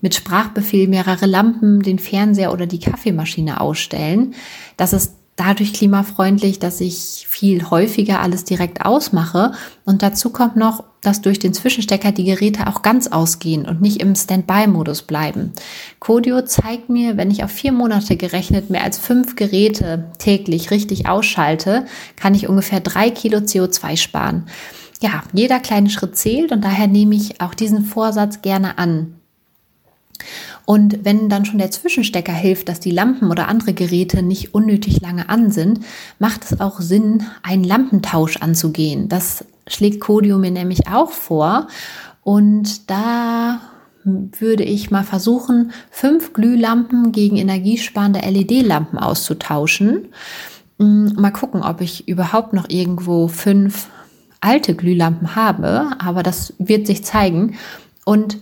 mit 0.00 0.14
Sprachbefehl 0.14 0.88
mehrere 0.88 1.26
Lampen, 1.26 1.82
den 1.82 1.98
Fernseher 1.98 2.52
oder 2.52 2.66
die 2.66 2.80
Kaffeemaschine 2.80 3.60
ausstellen. 3.60 4.34
Das 4.76 4.92
ist 4.92 5.15
dadurch 5.36 5.74
klimafreundlich, 5.74 6.58
dass 6.58 6.80
ich 6.80 7.26
viel 7.28 7.70
häufiger 7.70 8.20
alles 8.20 8.44
direkt 8.44 8.84
ausmache. 8.84 9.52
Und 9.84 10.02
dazu 10.02 10.30
kommt 10.30 10.56
noch, 10.56 10.82
dass 11.02 11.20
durch 11.20 11.38
den 11.38 11.52
Zwischenstecker 11.52 12.10
die 12.10 12.24
Geräte 12.24 12.66
auch 12.66 12.80
ganz 12.80 13.06
ausgehen 13.06 13.66
und 13.66 13.82
nicht 13.82 14.00
im 14.00 14.16
Standby-Modus 14.16 15.02
bleiben. 15.02 15.52
Codio 16.00 16.42
zeigt 16.42 16.88
mir, 16.88 17.18
wenn 17.18 17.30
ich 17.30 17.44
auf 17.44 17.50
vier 17.50 17.72
Monate 17.72 18.16
gerechnet 18.16 18.70
mehr 18.70 18.82
als 18.82 18.98
fünf 18.98 19.36
Geräte 19.36 20.10
täglich 20.18 20.70
richtig 20.70 21.06
ausschalte, 21.06 21.84
kann 22.16 22.34
ich 22.34 22.48
ungefähr 22.48 22.80
drei 22.80 23.10
Kilo 23.10 23.38
CO2 23.38 23.96
sparen. 23.98 24.46
Ja, 25.02 25.22
jeder 25.34 25.60
kleine 25.60 25.90
Schritt 25.90 26.16
zählt 26.16 26.50
und 26.50 26.64
daher 26.64 26.86
nehme 26.86 27.14
ich 27.14 27.42
auch 27.42 27.52
diesen 27.52 27.84
Vorsatz 27.84 28.40
gerne 28.40 28.78
an. 28.78 29.16
Und 30.66 31.04
wenn 31.04 31.28
dann 31.28 31.44
schon 31.44 31.58
der 31.58 31.70
Zwischenstecker 31.70 32.32
hilft, 32.32 32.68
dass 32.68 32.80
die 32.80 32.90
Lampen 32.90 33.30
oder 33.30 33.48
andere 33.48 33.72
Geräte 33.72 34.22
nicht 34.22 34.52
unnötig 34.52 35.00
lange 35.00 35.28
an 35.28 35.50
sind, 35.52 35.80
macht 36.18 36.44
es 36.44 36.60
auch 36.60 36.80
Sinn, 36.80 37.22
einen 37.42 37.64
Lampentausch 37.64 38.38
anzugehen. 38.38 39.08
Das 39.08 39.44
schlägt 39.68 40.00
Codio 40.00 40.38
mir 40.38 40.50
nämlich 40.50 40.88
auch 40.88 41.12
vor. 41.12 41.68
Und 42.22 42.90
da 42.90 43.60
würde 44.04 44.64
ich 44.64 44.90
mal 44.90 45.04
versuchen, 45.04 45.70
fünf 45.90 46.32
Glühlampen 46.32 47.12
gegen 47.12 47.36
energiesparende 47.36 48.20
LED-Lampen 48.20 48.98
auszutauschen. 48.98 50.08
Mm, 50.78 51.08
mal 51.14 51.30
gucken, 51.30 51.62
ob 51.62 51.80
ich 51.80 52.08
überhaupt 52.08 52.52
noch 52.52 52.68
irgendwo 52.68 53.28
fünf 53.28 53.88
alte 54.40 54.74
Glühlampen 54.74 55.36
habe, 55.36 55.90
aber 55.98 56.24
das 56.24 56.54
wird 56.58 56.88
sich 56.88 57.04
zeigen. 57.04 57.56
Und 58.04 58.38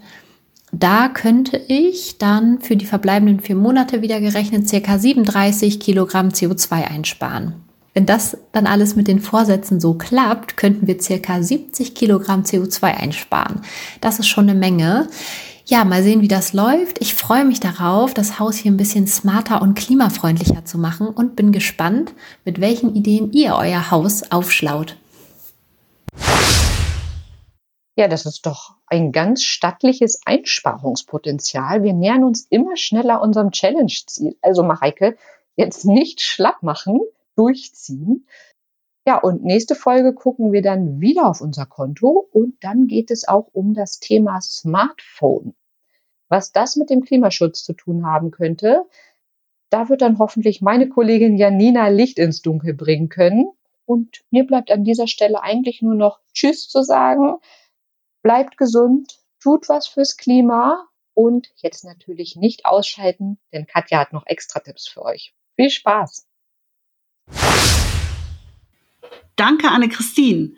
da 0.81 1.09
könnte 1.09 1.57
ich 1.69 2.19
dann 2.19 2.61
für 2.61 2.77
die 2.77 2.87
verbleibenden 2.87 3.41
vier 3.41 3.57
Monate 3.57 4.03
wieder 4.03 4.21
gerechnet 4.21 4.69
circa 4.69 4.99
37 4.99 5.81
Kilogramm 5.81 6.29
CO2 6.29 6.85
einsparen. 6.85 7.55
Wenn 7.95 8.07
das 8.07 8.37
dann 8.51 8.67
alles 8.67 8.97
mit 8.97 9.07
den 9.07 9.21
Vorsätzen 9.21 9.81
so 9.81 9.95
klappt, 9.95 10.57
könnten 10.57 10.89
wir 10.89 11.01
circa 11.01 11.41
70 11.41 11.95
Kilogramm 11.95 12.43
CO2 12.43 12.83
einsparen. 12.83 13.61
Das 14.01 14.19
ist 14.19 14.27
schon 14.27 14.49
eine 14.49 14.59
Menge. 14.59 15.09
Ja, 15.67 15.85
mal 15.85 16.03
sehen, 16.03 16.21
wie 16.21 16.29
das 16.29 16.53
läuft. 16.53 17.01
Ich 17.01 17.15
freue 17.15 17.45
mich 17.45 17.61
darauf, 17.61 18.13
das 18.13 18.39
Haus 18.39 18.57
hier 18.57 18.73
ein 18.73 18.77
bisschen 18.77 19.07
smarter 19.07 19.63
und 19.63 19.75
klimafreundlicher 19.75 20.65
zu 20.65 20.77
machen 20.77 21.07
und 21.07 21.37
bin 21.37 21.53
gespannt, 21.53 22.13
mit 22.45 22.61
welchen 22.61 22.95
Ideen 22.95 23.33
ihr 23.33 23.55
euer 23.55 23.91
Haus 23.91 24.31
aufschlaut. 24.31 24.97
Ja, 27.97 28.09
das 28.09 28.27
ist 28.27 28.45
doch 28.45 28.75
ein 28.87 29.13
ganz 29.13 29.45
stattliches 29.45 30.21
Einsparungspotenzial. 30.27 31.85
Wir 31.85 31.93
nähern 31.93 32.25
uns 32.25 32.47
immer 32.51 32.77
schneller 32.77 33.23
unserem 33.23 33.53
Challenge-Ziel. 33.53 34.37
Also 34.43 34.65
Mareike, 34.65 35.17
jetzt 35.55 35.85
nicht 35.85 36.21
schlapp 36.21 36.63
machen, 36.63 37.01
durchziehen. 37.37 38.27
Ja, 39.07 39.19
und 39.19 39.45
nächste 39.45 39.77
Folge 39.77 40.13
gucken 40.13 40.51
wir 40.51 40.63
dann 40.63 41.01
wieder 41.01 41.29
auf 41.29 41.41
unser 41.41 41.67
Konto 41.67 42.27
und 42.33 42.57
dann 42.65 42.89
geht 42.89 43.13
es 43.13 43.29
auch 43.29 43.49
um 43.53 43.75
das 43.75 44.01
Thema 44.01 44.41
Smartphone. 44.41 45.55
Was 46.29 46.51
das 46.51 46.75
mit 46.75 46.91
dem 46.91 47.03
Klimaschutz 47.03 47.63
zu 47.63 47.75
tun 47.75 48.07
haben 48.07 48.33
könnte, 48.33 48.87
da 49.71 49.89
wird 49.89 50.03
dann 50.03 50.19
hoffentlich 50.19 50.63
meine 50.63 50.89
Kollegin 50.89 51.37
Janina 51.37 51.89
Licht 51.89 52.19
ins 52.19 52.43
Dunkel 52.43 52.75
bringen 52.75 53.09
können. 53.09 53.53
Und 53.87 54.25
mir 54.31 54.47
bleibt 54.47 54.73
an 54.73 54.83
dieser 54.83 55.07
Stelle 55.07 55.43
eigentlich 55.43 55.83
nur 55.83 55.95
noch 55.95 56.21
Tschüss 56.33 56.69
zu 56.69 56.83
sagen 56.83 57.37
bleibt 58.25 58.57
gesund, 58.57 59.21
tut 59.41 59.69
was 59.69 59.87
fürs 59.87 60.17
Klima 60.17 60.89
und 61.13 61.49
jetzt 61.63 61.85
natürlich 61.85 62.35
nicht 62.35 62.67
ausschalten, 62.67 63.39
denn 63.53 63.67
Katja 63.67 64.01
hat 64.01 64.13
noch 64.13 64.27
extra 64.27 64.59
Tipps 64.59 64.89
für 64.89 65.03
euch. 65.03 65.35
Viel 65.55 65.71
Spaß! 65.71 66.27
Danke, 69.37 69.69
Anne-Christine. 69.69 70.55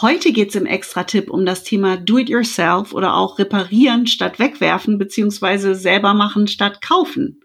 Heute 0.00 0.32
geht 0.32 0.50
es 0.50 0.54
im 0.54 0.64
Extra-Tipp 0.64 1.28
um 1.28 1.44
das 1.44 1.64
Thema 1.64 1.96
Do-it-yourself 1.96 2.92
oder 2.92 3.16
auch 3.16 3.38
reparieren 3.38 4.06
statt 4.06 4.38
wegwerfen 4.38 4.96
beziehungsweise 4.96 5.74
selber 5.74 6.14
machen 6.14 6.46
statt 6.46 6.80
kaufen. 6.80 7.40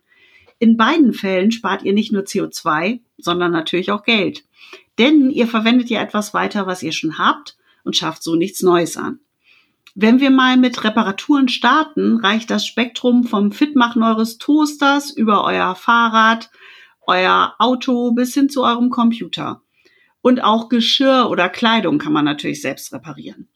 In 0.59 0.77
beiden 0.77 1.13
Fällen 1.13 1.51
spart 1.51 1.81
ihr 1.81 1.93
nicht 1.93 2.11
nur 2.11 2.23
CO2, 2.23 2.99
sondern 3.17 3.51
natürlich 3.51 3.91
auch 3.91 4.03
Geld. 4.03 4.45
Denn 4.99 5.31
ihr 5.31 5.47
verwendet 5.47 5.89
ja 5.89 6.01
etwas 6.01 6.35
weiter, 6.35 6.67
was 6.67 6.83
ihr 6.83 6.91
schon 6.91 7.17
habt 7.17 7.57
und 7.83 7.97
schafft 7.97 8.21
so 8.21 8.35
nichts 8.35 8.61
Neues 8.61 8.97
an. 8.97 9.19
Wenn 9.95 10.19
wir 10.19 10.31
mal 10.31 10.57
mit 10.57 10.83
Reparaturen 10.83 11.47
starten, 11.47 12.17
reicht 12.17 12.49
das 12.49 12.65
Spektrum 12.65 13.25
vom 13.25 13.51
Fitmachen 13.51 14.01
eures 14.01 14.39
Toasters 14.39 15.11
über 15.11 15.43
euer 15.43 15.75
Fahrrad, 15.75 16.49
euer 17.05 17.53
Auto 17.59 18.11
bis 18.11 18.33
hin 18.33 18.49
zu 18.49 18.63
eurem 18.63 18.89
Computer. 18.89 19.61
Und 20.21 20.43
auch 20.43 20.69
Geschirr 20.69 21.27
oder 21.29 21.47
Kleidung 21.47 21.99
kann 21.99 22.13
man 22.13 22.25
natürlich 22.25 22.61
selbst 22.61 22.91
reparieren. 22.91 23.49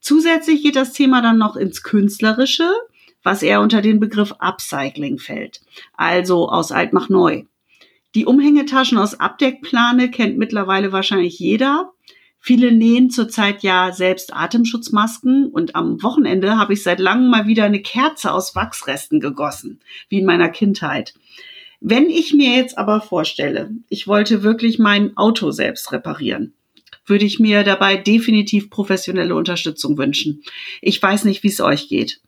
Zusätzlich 0.00 0.62
geht 0.62 0.76
das 0.76 0.92
Thema 0.92 1.22
dann 1.22 1.38
noch 1.38 1.56
ins 1.56 1.82
Künstlerische, 1.82 2.70
was 3.24 3.42
eher 3.42 3.60
unter 3.60 3.82
den 3.82 3.98
Begriff 3.98 4.32
Upcycling 4.38 5.18
fällt. 5.18 5.60
Also 5.96 6.48
aus 6.48 6.70
alt 6.70 6.92
mach 6.92 7.08
neu. 7.08 7.44
Die 8.14 8.26
Umhängetaschen 8.26 8.98
aus 8.98 9.18
Abdeckplane 9.18 10.10
kennt 10.10 10.38
mittlerweile 10.38 10.92
wahrscheinlich 10.92 11.38
jeder. 11.38 11.92
Viele 12.42 12.72
nähen 12.72 13.10
zurzeit 13.10 13.62
ja 13.62 13.92
selbst 13.92 14.34
Atemschutzmasken 14.34 15.48
und 15.48 15.76
am 15.76 16.02
Wochenende 16.02 16.56
habe 16.56 16.72
ich 16.72 16.82
seit 16.82 16.98
langem 16.98 17.28
mal 17.28 17.46
wieder 17.46 17.64
eine 17.64 17.82
Kerze 17.82 18.32
aus 18.32 18.54
Wachsresten 18.56 19.20
gegossen, 19.20 19.80
wie 20.08 20.20
in 20.20 20.26
meiner 20.26 20.48
Kindheit. 20.48 21.12
Wenn 21.80 22.08
ich 22.08 22.32
mir 22.32 22.56
jetzt 22.56 22.78
aber 22.78 23.02
vorstelle, 23.02 23.70
ich 23.88 24.06
wollte 24.06 24.42
wirklich 24.42 24.78
mein 24.78 25.16
Auto 25.16 25.50
selbst 25.50 25.92
reparieren, 25.92 26.54
würde 27.04 27.26
ich 27.26 27.40
mir 27.40 27.62
dabei 27.62 27.96
definitiv 27.96 28.70
professionelle 28.70 29.34
Unterstützung 29.34 29.98
wünschen. 29.98 30.42
Ich 30.80 31.02
weiß 31.02 31.24
nicht, 31.24 31.42
wie 31.42 31.48
es 31.48 31.60
euch 31.60 31.88
geht. 31.88 32.20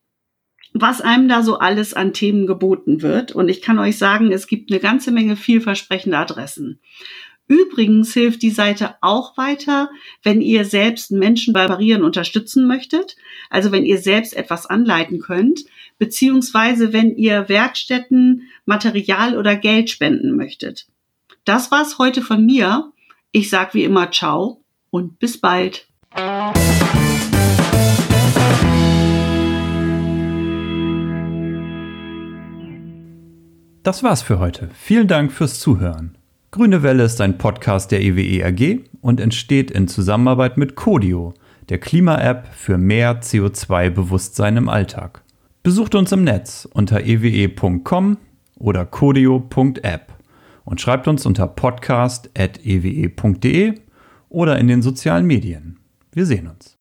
was 0.73 1.01
einem 1.01 1.27
da 1.27 1.43
so 1.43 1.59
alles 1.59 1.93
an 1.93 2.13
Themen 2.13 2.47
geboten 2.47 3.01
wird. 3.01 3.33
Und 3.33 3.49
ich 3.49 3.61
kann 3.61 3.77
euch 3.77 3.97
sagen, 3.97 4.31
es 4.31 4.47
gibt 4.47 4.71
eine 4.71 4.79
ganze 4.79 5.11
Menge 5.11 5.35
vielversprechende 5.35 6.17
Adressen. 6.17 6.79
Übrigens 7.51 8.13
hilft 8.13 8.43
die 8.43 8.49
Seite 8.49 8.95
auch 9.01 9.35
weiter, 9.35 9.89
wenn 10.23 10.39
ihr 10.39 10.63
selbst 10.63 11.11
Menschen 11.11 11.53
beim 11.53 11.67
Parieren 11.67 12.05
unterstützen 12.05 12.65
möchtet, 12.65 13.17
also 13.49 13.73
wenn 13.73 13.83
ihr 13.83 13.97
selbst 13.97 14.37
etwas 14.37 14.67
anleiten 14.67 15.19
könnt, 15.19 15.65
beziehungsweise 15.97 16.93
wenn 16.93 17.13
ihr 17.17 17.49
Werkstätten 17.49 18.43
Material 18.63 19.37
oder 19.37 19.57
Geld 19.57 19.89
spenden 19.89 20.37
möchtet. 20.37 20.87
Das 21.43 21.71
war's 21.71 21.97
heute 21.97 22.21
von 22.21 22.45
mir. 22.45 22.93
Ich 23.33 23.49
sag 23.49 23.73
wie 23.73 23.83
immer 23.83 24.09
ciao 24.11 24.63
und 24.89 25.19
bis 25.19 25.37
bald. 25.37 25.89
Das 33.83 34.03
war's 34.03 34.21
für 34.21 34.39
heute. 34.39 34.69
Vielen 34.73 35.09
Dank 35.09 35.33
fürs 35.33 35.59
Zuhören. 35.59 36.17
Grüne 36.53 36.83
Welle 36.83 37.03
ist 37.03 37.21
ein 37.21 37.37
Podcast 37.37 37.91
der 37.91 38.01
EWE 38.01 38.45
AG 38.45 38.81
und 38.99 39.21
entsteht 39.21 39.71
in 39.71 39.87
Zusammenarbeit 39.87 40.57
mit 40.57 40.75
Codio, 40.75 41.33
der 41.69 41.77
Klima-App 41.77 42.45
für 42.53 42.77
mehr 42.77 43.21
CO2-Bewusstsein 43.21 44.57
im 44.57 44.67
Alltag. 44.67 45.23
Besucht 45.63 45.95
uns 45.95 46.11
im 46.11 46.25
Netz 46.25 46.67
unter 46.73 47.05
ewe.com 47.05 48.17
oder 48.59 48.85
codio.app 48.85 50.13
und 50.65 50.81
schreibt 50.81 51.07
uns 51.07 51.25
unter 51.25 51.47
podcast.ewe.de 51.47 53.75
oder 54.27 54.59
in 54.59 54.67
den 54.67 54.81
sozialen 54.81 55.25
Medien. 55.25 55.79
Wir 56.11 56.25
sehen 56.25 56.49
uns. 56.49 56.77